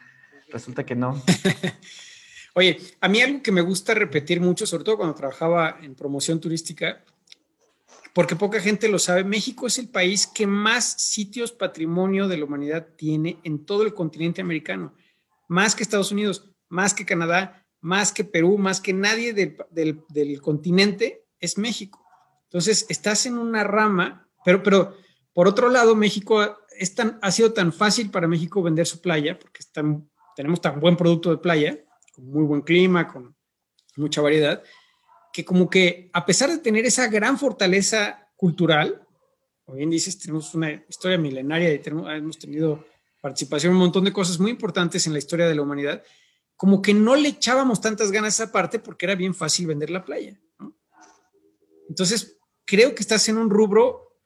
[0.50, 1.16] resulta que no.
[2.54, 6.40] Oye, a mí algo que me gusta repetir mucho, sobre todo cuando trabajaba en promoción
[6.42, 7.04] turística,
[8.14, 12.46] porque poca gente lo sabe, México es el país que más sitios patrimonio de la
[12.46, 14.94] humanidad tiene en todo el continente americano,
[15.48, 21.26] más que Estados Unidos, más que Canadá, más que Perú, más que nadie del, continente,
[21.40, 22.06] es México.
[22.44, 24.98] Entonces, estás en una rama, pero, pero
[25.34, 29.40] por otro lado, México es tan, ha sido tan fácil para México vender su playa,
[29.40, 29.64] porque
[30.36, 31.80] tenemos tan buen producto de playa,
[32.12, 33.36] con muy buen clima, con
[33.96, 34.64] mucha variedad,
[35.32, 39.08] que como que a pesar de tener esa gran fortaleza cultural,
[39.64, 42.86] como bien dices, tenemos una historia milenaria y hemos tenido
[43.22, 46.04] participación en un montón de cosas muy importantes en la historia de la humanidad,
[46.58, 49.90] como que no le echábamos tantas ganas a esa parte porque era bien fácil vender
[49.90, 50.40] la playa.
[51.88, 54.20] Entonces, creo que estás en un rubro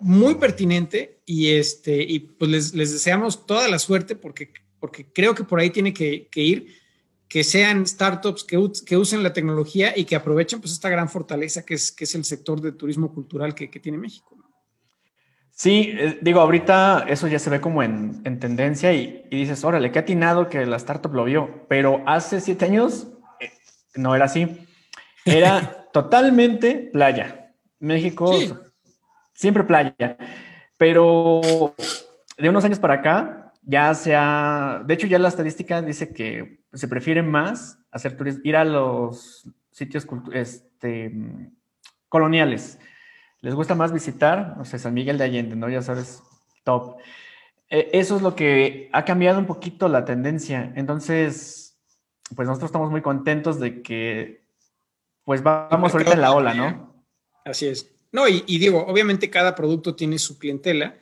[0.00, 5.44] muy pertinente y, este, y pues les, deseamos toda la suerte porque, porque creo que
[5.44, 6.76] por ahí tiene que, que ir
[7.28, 8.56] que sean startups que,
[8.86, 12.14] que, usen la tecnología y que aprovechen pues esta gran fortaleza que es, que es
[12.14, 14.36] el sector de turismo cultural que, que tiene México.
[15.50, 19.64] Sí, eh, digo, ahorita eso ya se ve como en, en, tendencia y, y dices,
[19.64, 23.08] órale, qué atinado que la startup lo vio, pero hace siete años
[23.40, 23.50] eh,
[23.94, 24.66] no era así.
[25.24, 27.54] Era totalmente playa.
[27.78, 28.32] México,
[29.32, 30.18] siempre playa.
[30.76, 31.40] Pero
[32.36, 36.60] de unos años para acá, ya se ha, de hecho ya la estadística dice que
[36.76, 41.12] se prefiere más hacer turismo, ir a los sitios este,
[42.08, 42.78] coloniales.
[43.40, 45.68] Les gusta más visitar, no sé, San Miguel de Allende, ¿no?
[45.68, 46.22] Ya sabes,
[46.64, 46.96] top.
[47.68, 50.72] E, eso es lo que ha cambiado un poquito la tendencia.
[50.76, 51.78] Entonces,
[52.34, 54.42] pues nosotros estamos muy contentos de que,
[55.24, 57.04] pues vamos ahorita en la ola, ¿no?
[57.44, 57.90] Así es.
[58.12, 60.96] No, y, digo, obviamente cada producto tiene su clientela,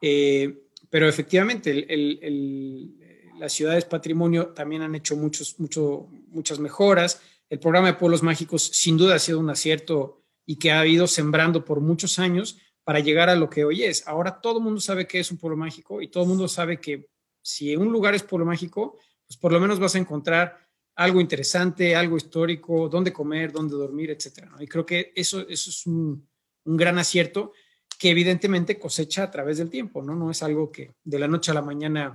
[0.00, 3.01] eh, pero efectivamente el,
[3.42, 7.20] las ciudades patrimonio también han hecho muchos, mucho, muchas mejoras.
[7.50, 11.08] El programa de pueblos mágicos sin duda ha sido un acierto y que ha ido
[11.08, 14.06] sembrando por muchos años para llegar a lo que hoy es.
[14.06, 16.78] Ahora todo el mundo sabe que es un pueblo mágico y todo el mundo sabe
[16.78, 17.08] que
[17.42, 20.56] si un lugar es pueblo mágico, pues por lo menos vas a encontrar
[20.94, 24.52] algo interesante, algo histórico, dónde comer, dónde dormir, etcétera.
[24.60, 26.28] Y creo que eso, eso es un,
[26.64, 27.50] un, gran acierto
[27.98, 30.14] que evidentemente cosecha a través del tiempo, ¿no?
[30.14, 32.14] No es algo que de la noche a la mañana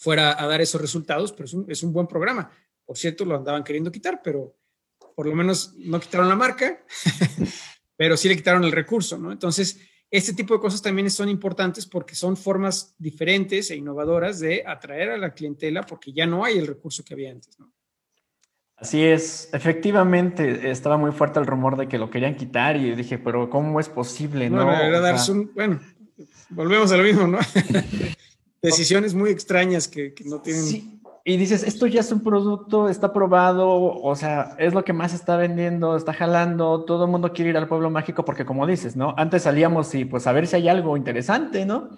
[0.00, 2.50] fuera a dar esos resultados, pero es un, buen programa.
[2.86, 4.56] Por cierto, lo andaban queriendo quitar, pero
[5.14, 6.82] por lo menos no quitaron la marca,
[7.96, 9.30] pero sí le quitaron el recurso, ¿no?
[9.30, 9.78] Entonces,
[10.10, 15.10] este tipo de cosas también son importantes porque son formas diferentes e innovadoras de atraer
[15.10, 17.70] a la clientela porque ya no hay el recurso que había antes, ¿no?
[18.76, 23.18] Así es, efectivamente estaba muy fuerte el rumor de que lo querían quitar y dije,
[23.18, 24.48] pero ¿cómo es posible?
[24.48, 24.64] No, no
[25.54, 25.80] bueno,
[26.48, 27.38] volvemos a lo mismo, ¿no?
[28.62, 30.62] decisiones muy extrañas que, no tienen.
[30.62, 31.00] Sí.
[31.24, 35.12] Y dices, esto ya es un producto, está probado, o sea, es lo que más
[35.12, 38.96] está vendiendo, está jalando, todo el mundo quiere ir al pueblo mágico porque como dices,
[38.96, 39.14] ¿no?
[39.18, 41.90] Antes salíamos y pues a ver si hay algo interesante, ¿no?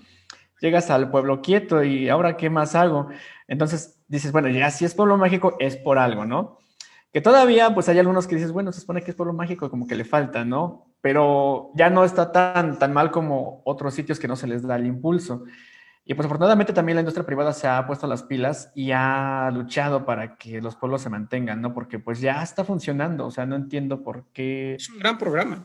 [0.63, 3.09] llegas al pueblo quieto y ahora qué más hago.
[3.49, 6.59] Entonces dices, bueno, ya si es pueblo mágico es por algo, ¿no?
[7.13, 9.87] Que todavía pues hay algunos que dices, bueno, se supone que es pueblo mágico, como
[9.87, 10.87] que le falta, ¿no?
[11.03, 14.77] Pero ya no está tan, tan mal como otros sitios que no se les da
[14.77, 15.45] el impulso.
[16.05, 20.05] Y pues afortunadamente también la industria privada se ha puesto las pilas y ha luchado
[20.05, 21.73] para que los pueblos se mantengan, ¿no?
[21.73, 24.75] Porque pues ya está funcionando, o sea, no entiendo por qué.
[24.75, 25.65] Es un gran programa.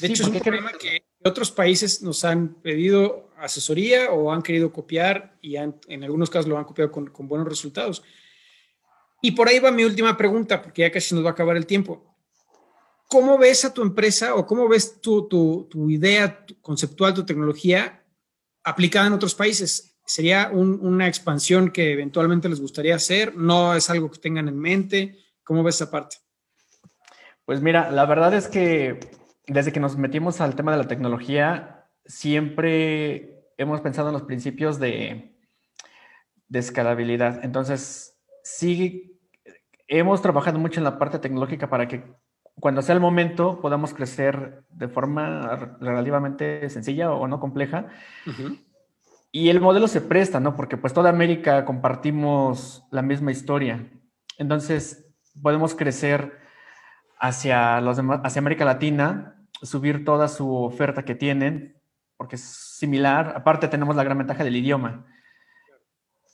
[0.00, 4.72] De hecho, es un programa que otros países nos han pedido asesoría o han querido
[4.72, 8.02] copiar y en algunos casos lo han copiado con, con buenos resultados.
[9.22, 11.66] Y por ahí va mi última pregunta, porque ya casi nos va a acabar el
[11.66, 12.14] tiempo.
[13.08, 18.02] ¿Cómo ves a tu empresa o cómo ves tu, tu, tu idea conceptual, tu tecnología
[18.66, 19.96] aplicada en otros países?
[20.04, 23.34] ¿Sería una expansión que eventualmente les gustaría hacer?
[23.36, 25.18] ¿No es algo que tengan en mente?
[25.42, 26.16] ¿Cómo ves esa parte?
[27.44, 29.00] Pues mira, la verdad es que
[29.46, 34.78] desde que nos metimos al tema de la tecnología, siempre hemos pensado en los principios
[34.80, 35.36] de,
[36.48, 37.44] de escalabilidad.
[37.44, 39.20] Entonces, sí,
[39.86, 42.02] hemos trabajado mucho en la parte tecnológica para que
[42.58, 47.86] cuando sea el momento podamos crecer de forma relativamente sencilla o no compleja.
[49.30, 50.56] Y el modelo se presta, ¿no?
[50.56, 53.86] Porque pues toda América compartimos la misma historia.
[54.38, 55.06] Entonces
[55.42, 56.38] podemos crecer
[57.18, 61.76] hacia, los hacia América Latina, subir toda su oferta que tienen,
[62.16, 63.34] porque es similar.
[63.36, 65.04] Aparte tenemos la gran ventaja del idioma.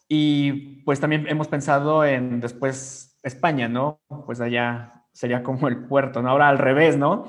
[0.07, 4.01] Y pues también hemos pensado en después España, ¿no?
[4.27, 6.31] Pues allá sería como el puerto, ¿no?
[6.31, 7.27] Ahora al revés, ¿no?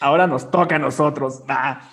[0.00, 1.42] Ahora nos toca a nosotros.
[1.48, 1.88] Ah,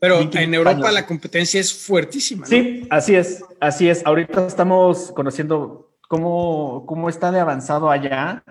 [0.00, 2.42] Pero en Europa la competencia es fuertísima.
[2.42, 2.46] ¿no?
[2.46, 4.06] Sí, así es, así es.
[4.06, 8.42] Ahorita estamos conociendo cómo, cómo está de avanzado allá.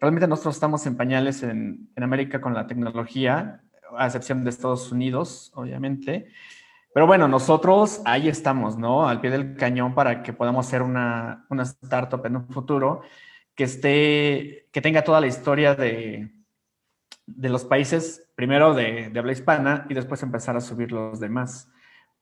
[0.00, 3.62] Realmente nosotros estamos en pañales en, en América con la tecnología,
[3.96, 6.28] a excepción de Estados Unidos, obviamente.
[6.92, 9.08] Pero bueno, nosotros ahí estamos, ¿no?
[9.08, 13.02] Al pie del cañón para que podamos ser una, una startup en un futuro
[13.56, 16.30] que esté, que tenga toda la historia de,
[17.26, 21.68] de los países, primero de, de, habla hispana y después empezar a subir los demás,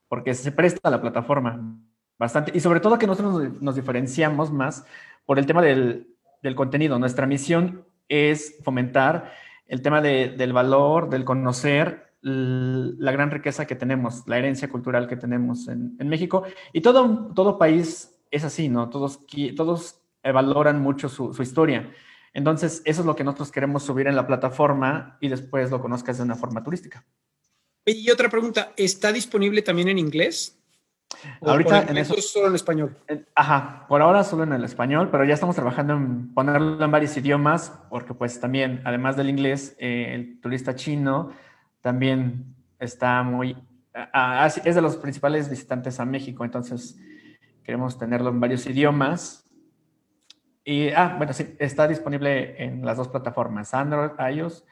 [0.08, 1.76] porque se presta la plataforma
[2.18, 4.86] bastante y sobre todo que nosotros nos, diferenciamos más
[5.26, 6.08] por el tema del,
[6.40, 6.98] del, contenido.
[6.98, 9.32] Nuestra misión es fomentar
[9.66, 15.08] el tema de, del valor, del conocer la gran riqueza que tenemos, la herencia cultural
[15.08, 18.88] que tenemos en, en México y todo, todo país es así, ¿no?
[18.88, 19.20] Todos,
[19.54, 21.90] todos valoran mucho su, historia.
[22.32, 26.18] Entonces, eso es lo que nosotros queremos subir en la plataforma y después lo conozcas
[26.18, 27.04] de una forma turística.
[27.84, 30.58] Y otra pregunta, ¿está disponible también en inglés?
[31.40, 32.96] Ahorita en eso solo en español.
[33.34, 37.16] Ajá, por ahora solo en el español, pero ya estamos trabajando en ponerlo en varios
[37.16, 41.30] idiomas, porque pues también, además del inglés, eh, el turista chino
[41.80, 43.56] también está muy,
[44.64, 46.98] es de los principales visitantes a México, entonces
[47.62, 49.43] queremos tenerlo en varios idiomas
[50.64, 54.64] y, ah, bueno, sí, está disponible en las dos plataformas, Android, iOS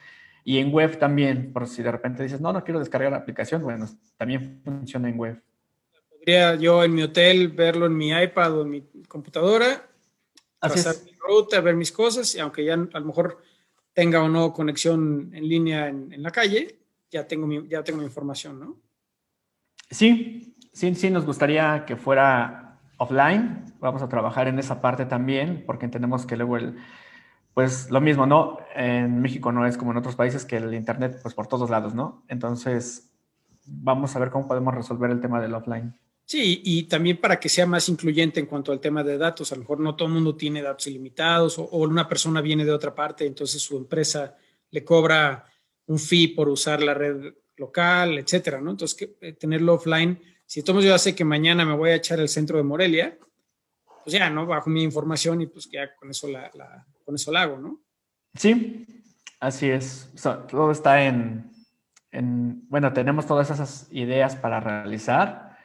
[0.43, 3.61] y en web también, por si de repente dices, no, no quiero descargar la aplicación,
[3.61, 3.87] bueno,
[4.17, 5.41] también funciona en web.
[6.09, 9.87] Podría yo en mi hotel verlo en mi iPad o en mi computadora,
[10.59, 13.41] pasar mi ruta, ver mis cosas, y aunque ya a lo mejor
[13.93, 16.79] tenga o no conexión en línea en, en la calle,
[17.11, 18.77] ya tengo, mi, ya tengo mi información, ¿no?
[19.89, 22.62] Sí, sí, sí, nos gustaría que fuera
[22.97, 23.65] offline.
[23.79, 26.77] Vamos a trabajar en esa parte también, porque entendemos que luego el,
[27.53, 28.57] pues lo mismo, ¿no?
[28.75, 31.93] En México no es como en otros países que el Internet, pues por todos lados,
[31.93, 32.23] ¿no?
[32.27, 33.13] Entonces,
[33.65, 35.93] vamos a ver cómo podemos resolver el tema del offline.
[36.25, 39.51] Sí, y también para que sea más incluyente en cuanto al tema de datos.
[39.51, 42.71] A lo mejor no todo el mundo tiene datos ilimitados o, una persona viene de
[42.71, 44.35] otra parte, entonces su empresa
[44.71, 45.45] le cobra
[45.85, 48.71] un fee por usar la red local, etcétera, ¿no?
[48.71, 50.19] Entonces, que, eh, tenerlo offline
[50.53, 53.17] si tomo yo ya sé que mañana me voy a echar el centro de Morelia,
[54.03, 54.45] pues ya, ¿no?
[54.45, 56.51] Bajo mi información y pues ya con eso la,
[57.03, 57.81] con eso la hago, ¿no?
[58.35, 58.85] Sí,
[59.39, 60.13] así es.
[60.47, 61.51] todo está en,
[62.11, 65.57] en, bueno, tenemos todas esas ideas para realizar,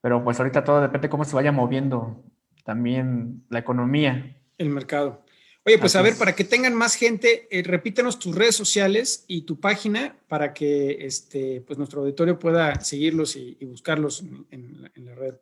[0.00, 2.24] pero pues ahorita todo depende de cómo se vaya moviendo
[2.64, 4.34] también la economía.
[4.56, 5.21] El mercado.
[5.64, 9.42] Oye, pues a ver, para que tengan más gente, eh, repítanos tus redes sociales y
[9.42, 15.34] tu página para que este, pues nuestro auditorio pueda seguirlos y, buscarlos en, la red.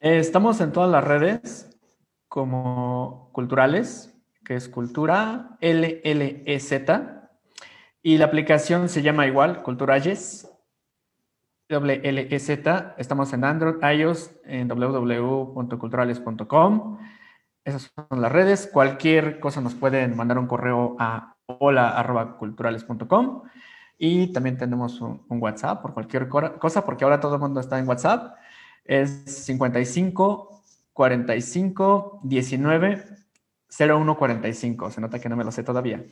[0.00, 1.70] Eh, estamos en todas las redes
[2.28, 4.12] como culturales,
[4.44, 6.72] que es Cultura LLEZ,
[8.02, 10.46] y la aplicación se llama igual, Culturalles,
[11.70, 12.50] WLEZ.
[12.98, 16.98] Estamos en Android, iOS, en www.culturales.com
[17.68, 18.68] esas son las redes.
[18.72, 23.42] Cualquier cosa nos pueden mandar un correo a hola.culturales.com
[23.98, 27.88] y también tenemos un, WhatsApp por cualquier cosa, porque ahora todo el mundo está en
[27.88, 28.36] WhatsApp.
[28.84, 30.62] Es 55
[30.92, 33.04] 45 19
[33.68, 34.90] 0145.
[34.90, 36.02] Se nota que no me lo sé todavía.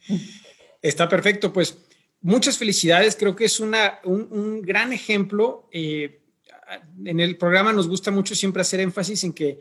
[0.82, 1.78] Está perfecto, pues
[2.20, 3.16] muchas felicidades.
[3.16, 5.68] Creo que es una, un, gran ejemplo.
[5.72, 6.22] Eh,
[7.04, 9.58] en el programa nos gusta mucho siempre hacer énfasis en que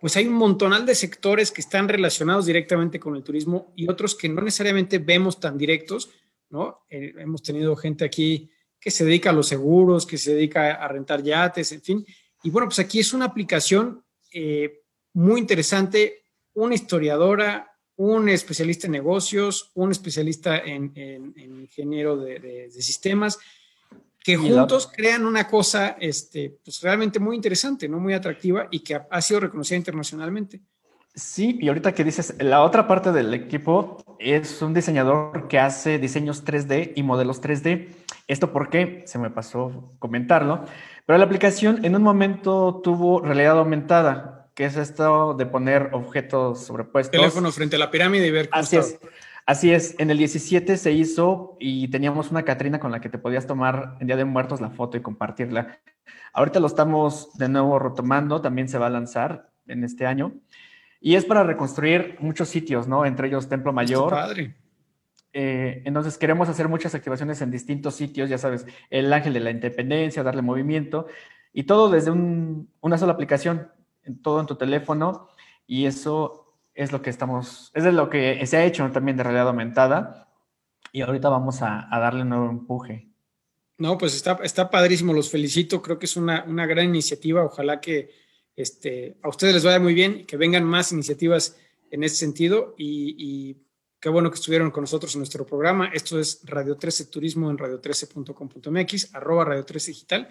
[0.00, 4.14] pues hay un montonal de sectores que están relacionados directamente con el turismo y otros
[4.14, 6.10] que no necesariamente vemos tan directos,
[6.50, 6.80] ¿no?
[6.88, 10.88] Eh, hemos tenido gente aquí que se dedica a los seguros, que se dedica a
[10.88, 12.06] rentar yates, en fin.
[12.42, 14.82] Y bueno, pues aquí es una aplicación eh,
[15.14, 16.24] muy interesante,
[16.54, 20.92] una historiadora, un especialista en negocios, un especialista en,
[21.36, 23.38] ingeniero de, sistemas,
[24.22, 27.98] que juntos crean una cosa este, pues realmente muy interesante, ¿no?
[27.98, 30.60] muy atractiva y que ha, sido reconocida internacionalmente.
[31.14, 35.98] Sí, y ahorita que dices, la otra parte del equipo es un diseñador que hace
[35.98, 37.88] diseños 3D y modelos 3D.
[38.28, 40.64] Esto porque se me pasó comentarlo,
[41.06, 46.66] pero la aplicación en un momento tuvo realidad aumentada que es esto de poner objetos
[46.66, 47.12] sobrepuestos.
[47.12, 48.98] Teléfono frente a la pirámide y ver cómo Así es.
[49.48, 53.16] Así es, en el 17 se hizo y teníamos una Catrina con la que te
[53.16, 55.78] podías tomar en Día de Muertos la foto y compartirla.
[56.34, 60.34] Ahorita lo estamos de nuevo retomando, también se va a lanzar en este año.
[61.00, 63.06] Y es para reconstruir muchos sitios, ¿no?
[63.06, 64.10] Entre ellos Templo Mayor.
[64.10, 64.54] padre.
[65.32, 69.50] Eh, entonces queremos hacer muchas activaciones en distintos sitios, ya sabes, el Ángel de la
[69.50, 71.06] Independencia, darle movimiento
[71.54, 73.68] y todo desde una sola aplicación
[74.22, 75.30] todo en tu teléfono
[75.66, 76.47] y eso
[76.78, 80.28] es lo que estamos, es de lo que se ha hecho también de realidad aumentada
[80.92, 83.08] y ahorita vamos a, darle un nuevo empuje.
[83.78, 88.10] No, pues está, está padrísimo, los felicito, creo que es una, gran iniciativa, ojalá que
[88.54, 91.58] este, a ustedes les vaya muy bien, que vengan más iniciativas
[91.90, 93.56] en ese sentido y,
[93.98, 95.90] qué bueno que estuvieron con nosotros en nuestro programa.
[95.92, 100.28] Esto es Radio 13 Turismo en radio13.com.mx, arroba Radio 13 Digital.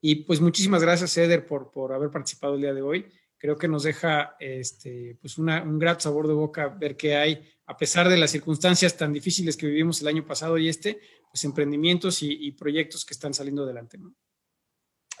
[0.00, 3.06] Y pues muchísimas gracias, Eder, por, por haber participado el día de hoy.
[3.38, 7.76] Creo que nos deja este, pues un grato sabor de boca ver que hay, a
[7.76, 10.98] pesar de las circunstancias tan difíciles que vivimos el año pasado y este,
[11.30, 13.98] pues emprendimientos y, proyectos que están saliendo adelante.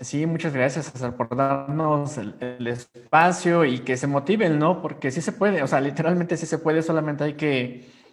[0.00, 4.82] Sí, muchas gracias, por darnos el, el, espacio y que se motiven, ¿no?
[4.82, 8.03] Porque sí se puede, o sea, literalmente sí se puede, solamente hay que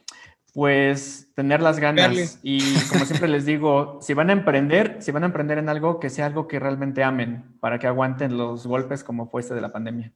[0.54, 5.24] pues tener las ganas y como siempre les digo, si van a emprender, si van
[5.24, 9.04] a emprender en algo, que sea algo que realmente amen para que aguanten los golpes
[9.04, 10.12] como fue este de la pandemia.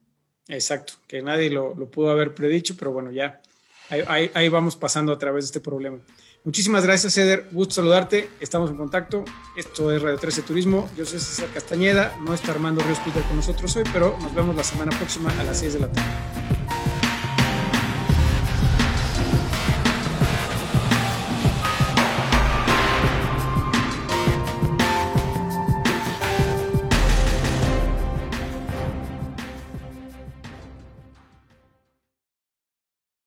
[0.48, 3.40] Exacto, que nadie lo, pudo haber predicho, pero bueno, ya
[3.88, 5.98] ahí, vamos pasando a través de este problema.
[6.44, 7.48] Muchísimas gracias, Eder.
[7.50, 8.28] Gusto saludarte.
[8.38, 9.24] Estamos en contacto.
[9.56, 10.88] Esto es Radio 13 Turismo.
[10.96, 12.16] Yo soy César Castañeda.
[12.24, 15.42] No está Armando Ríos Peter con nosotros hoy, pero nos vemos la semana próxima a
[15.42, 16.45] las 6 de la tarde.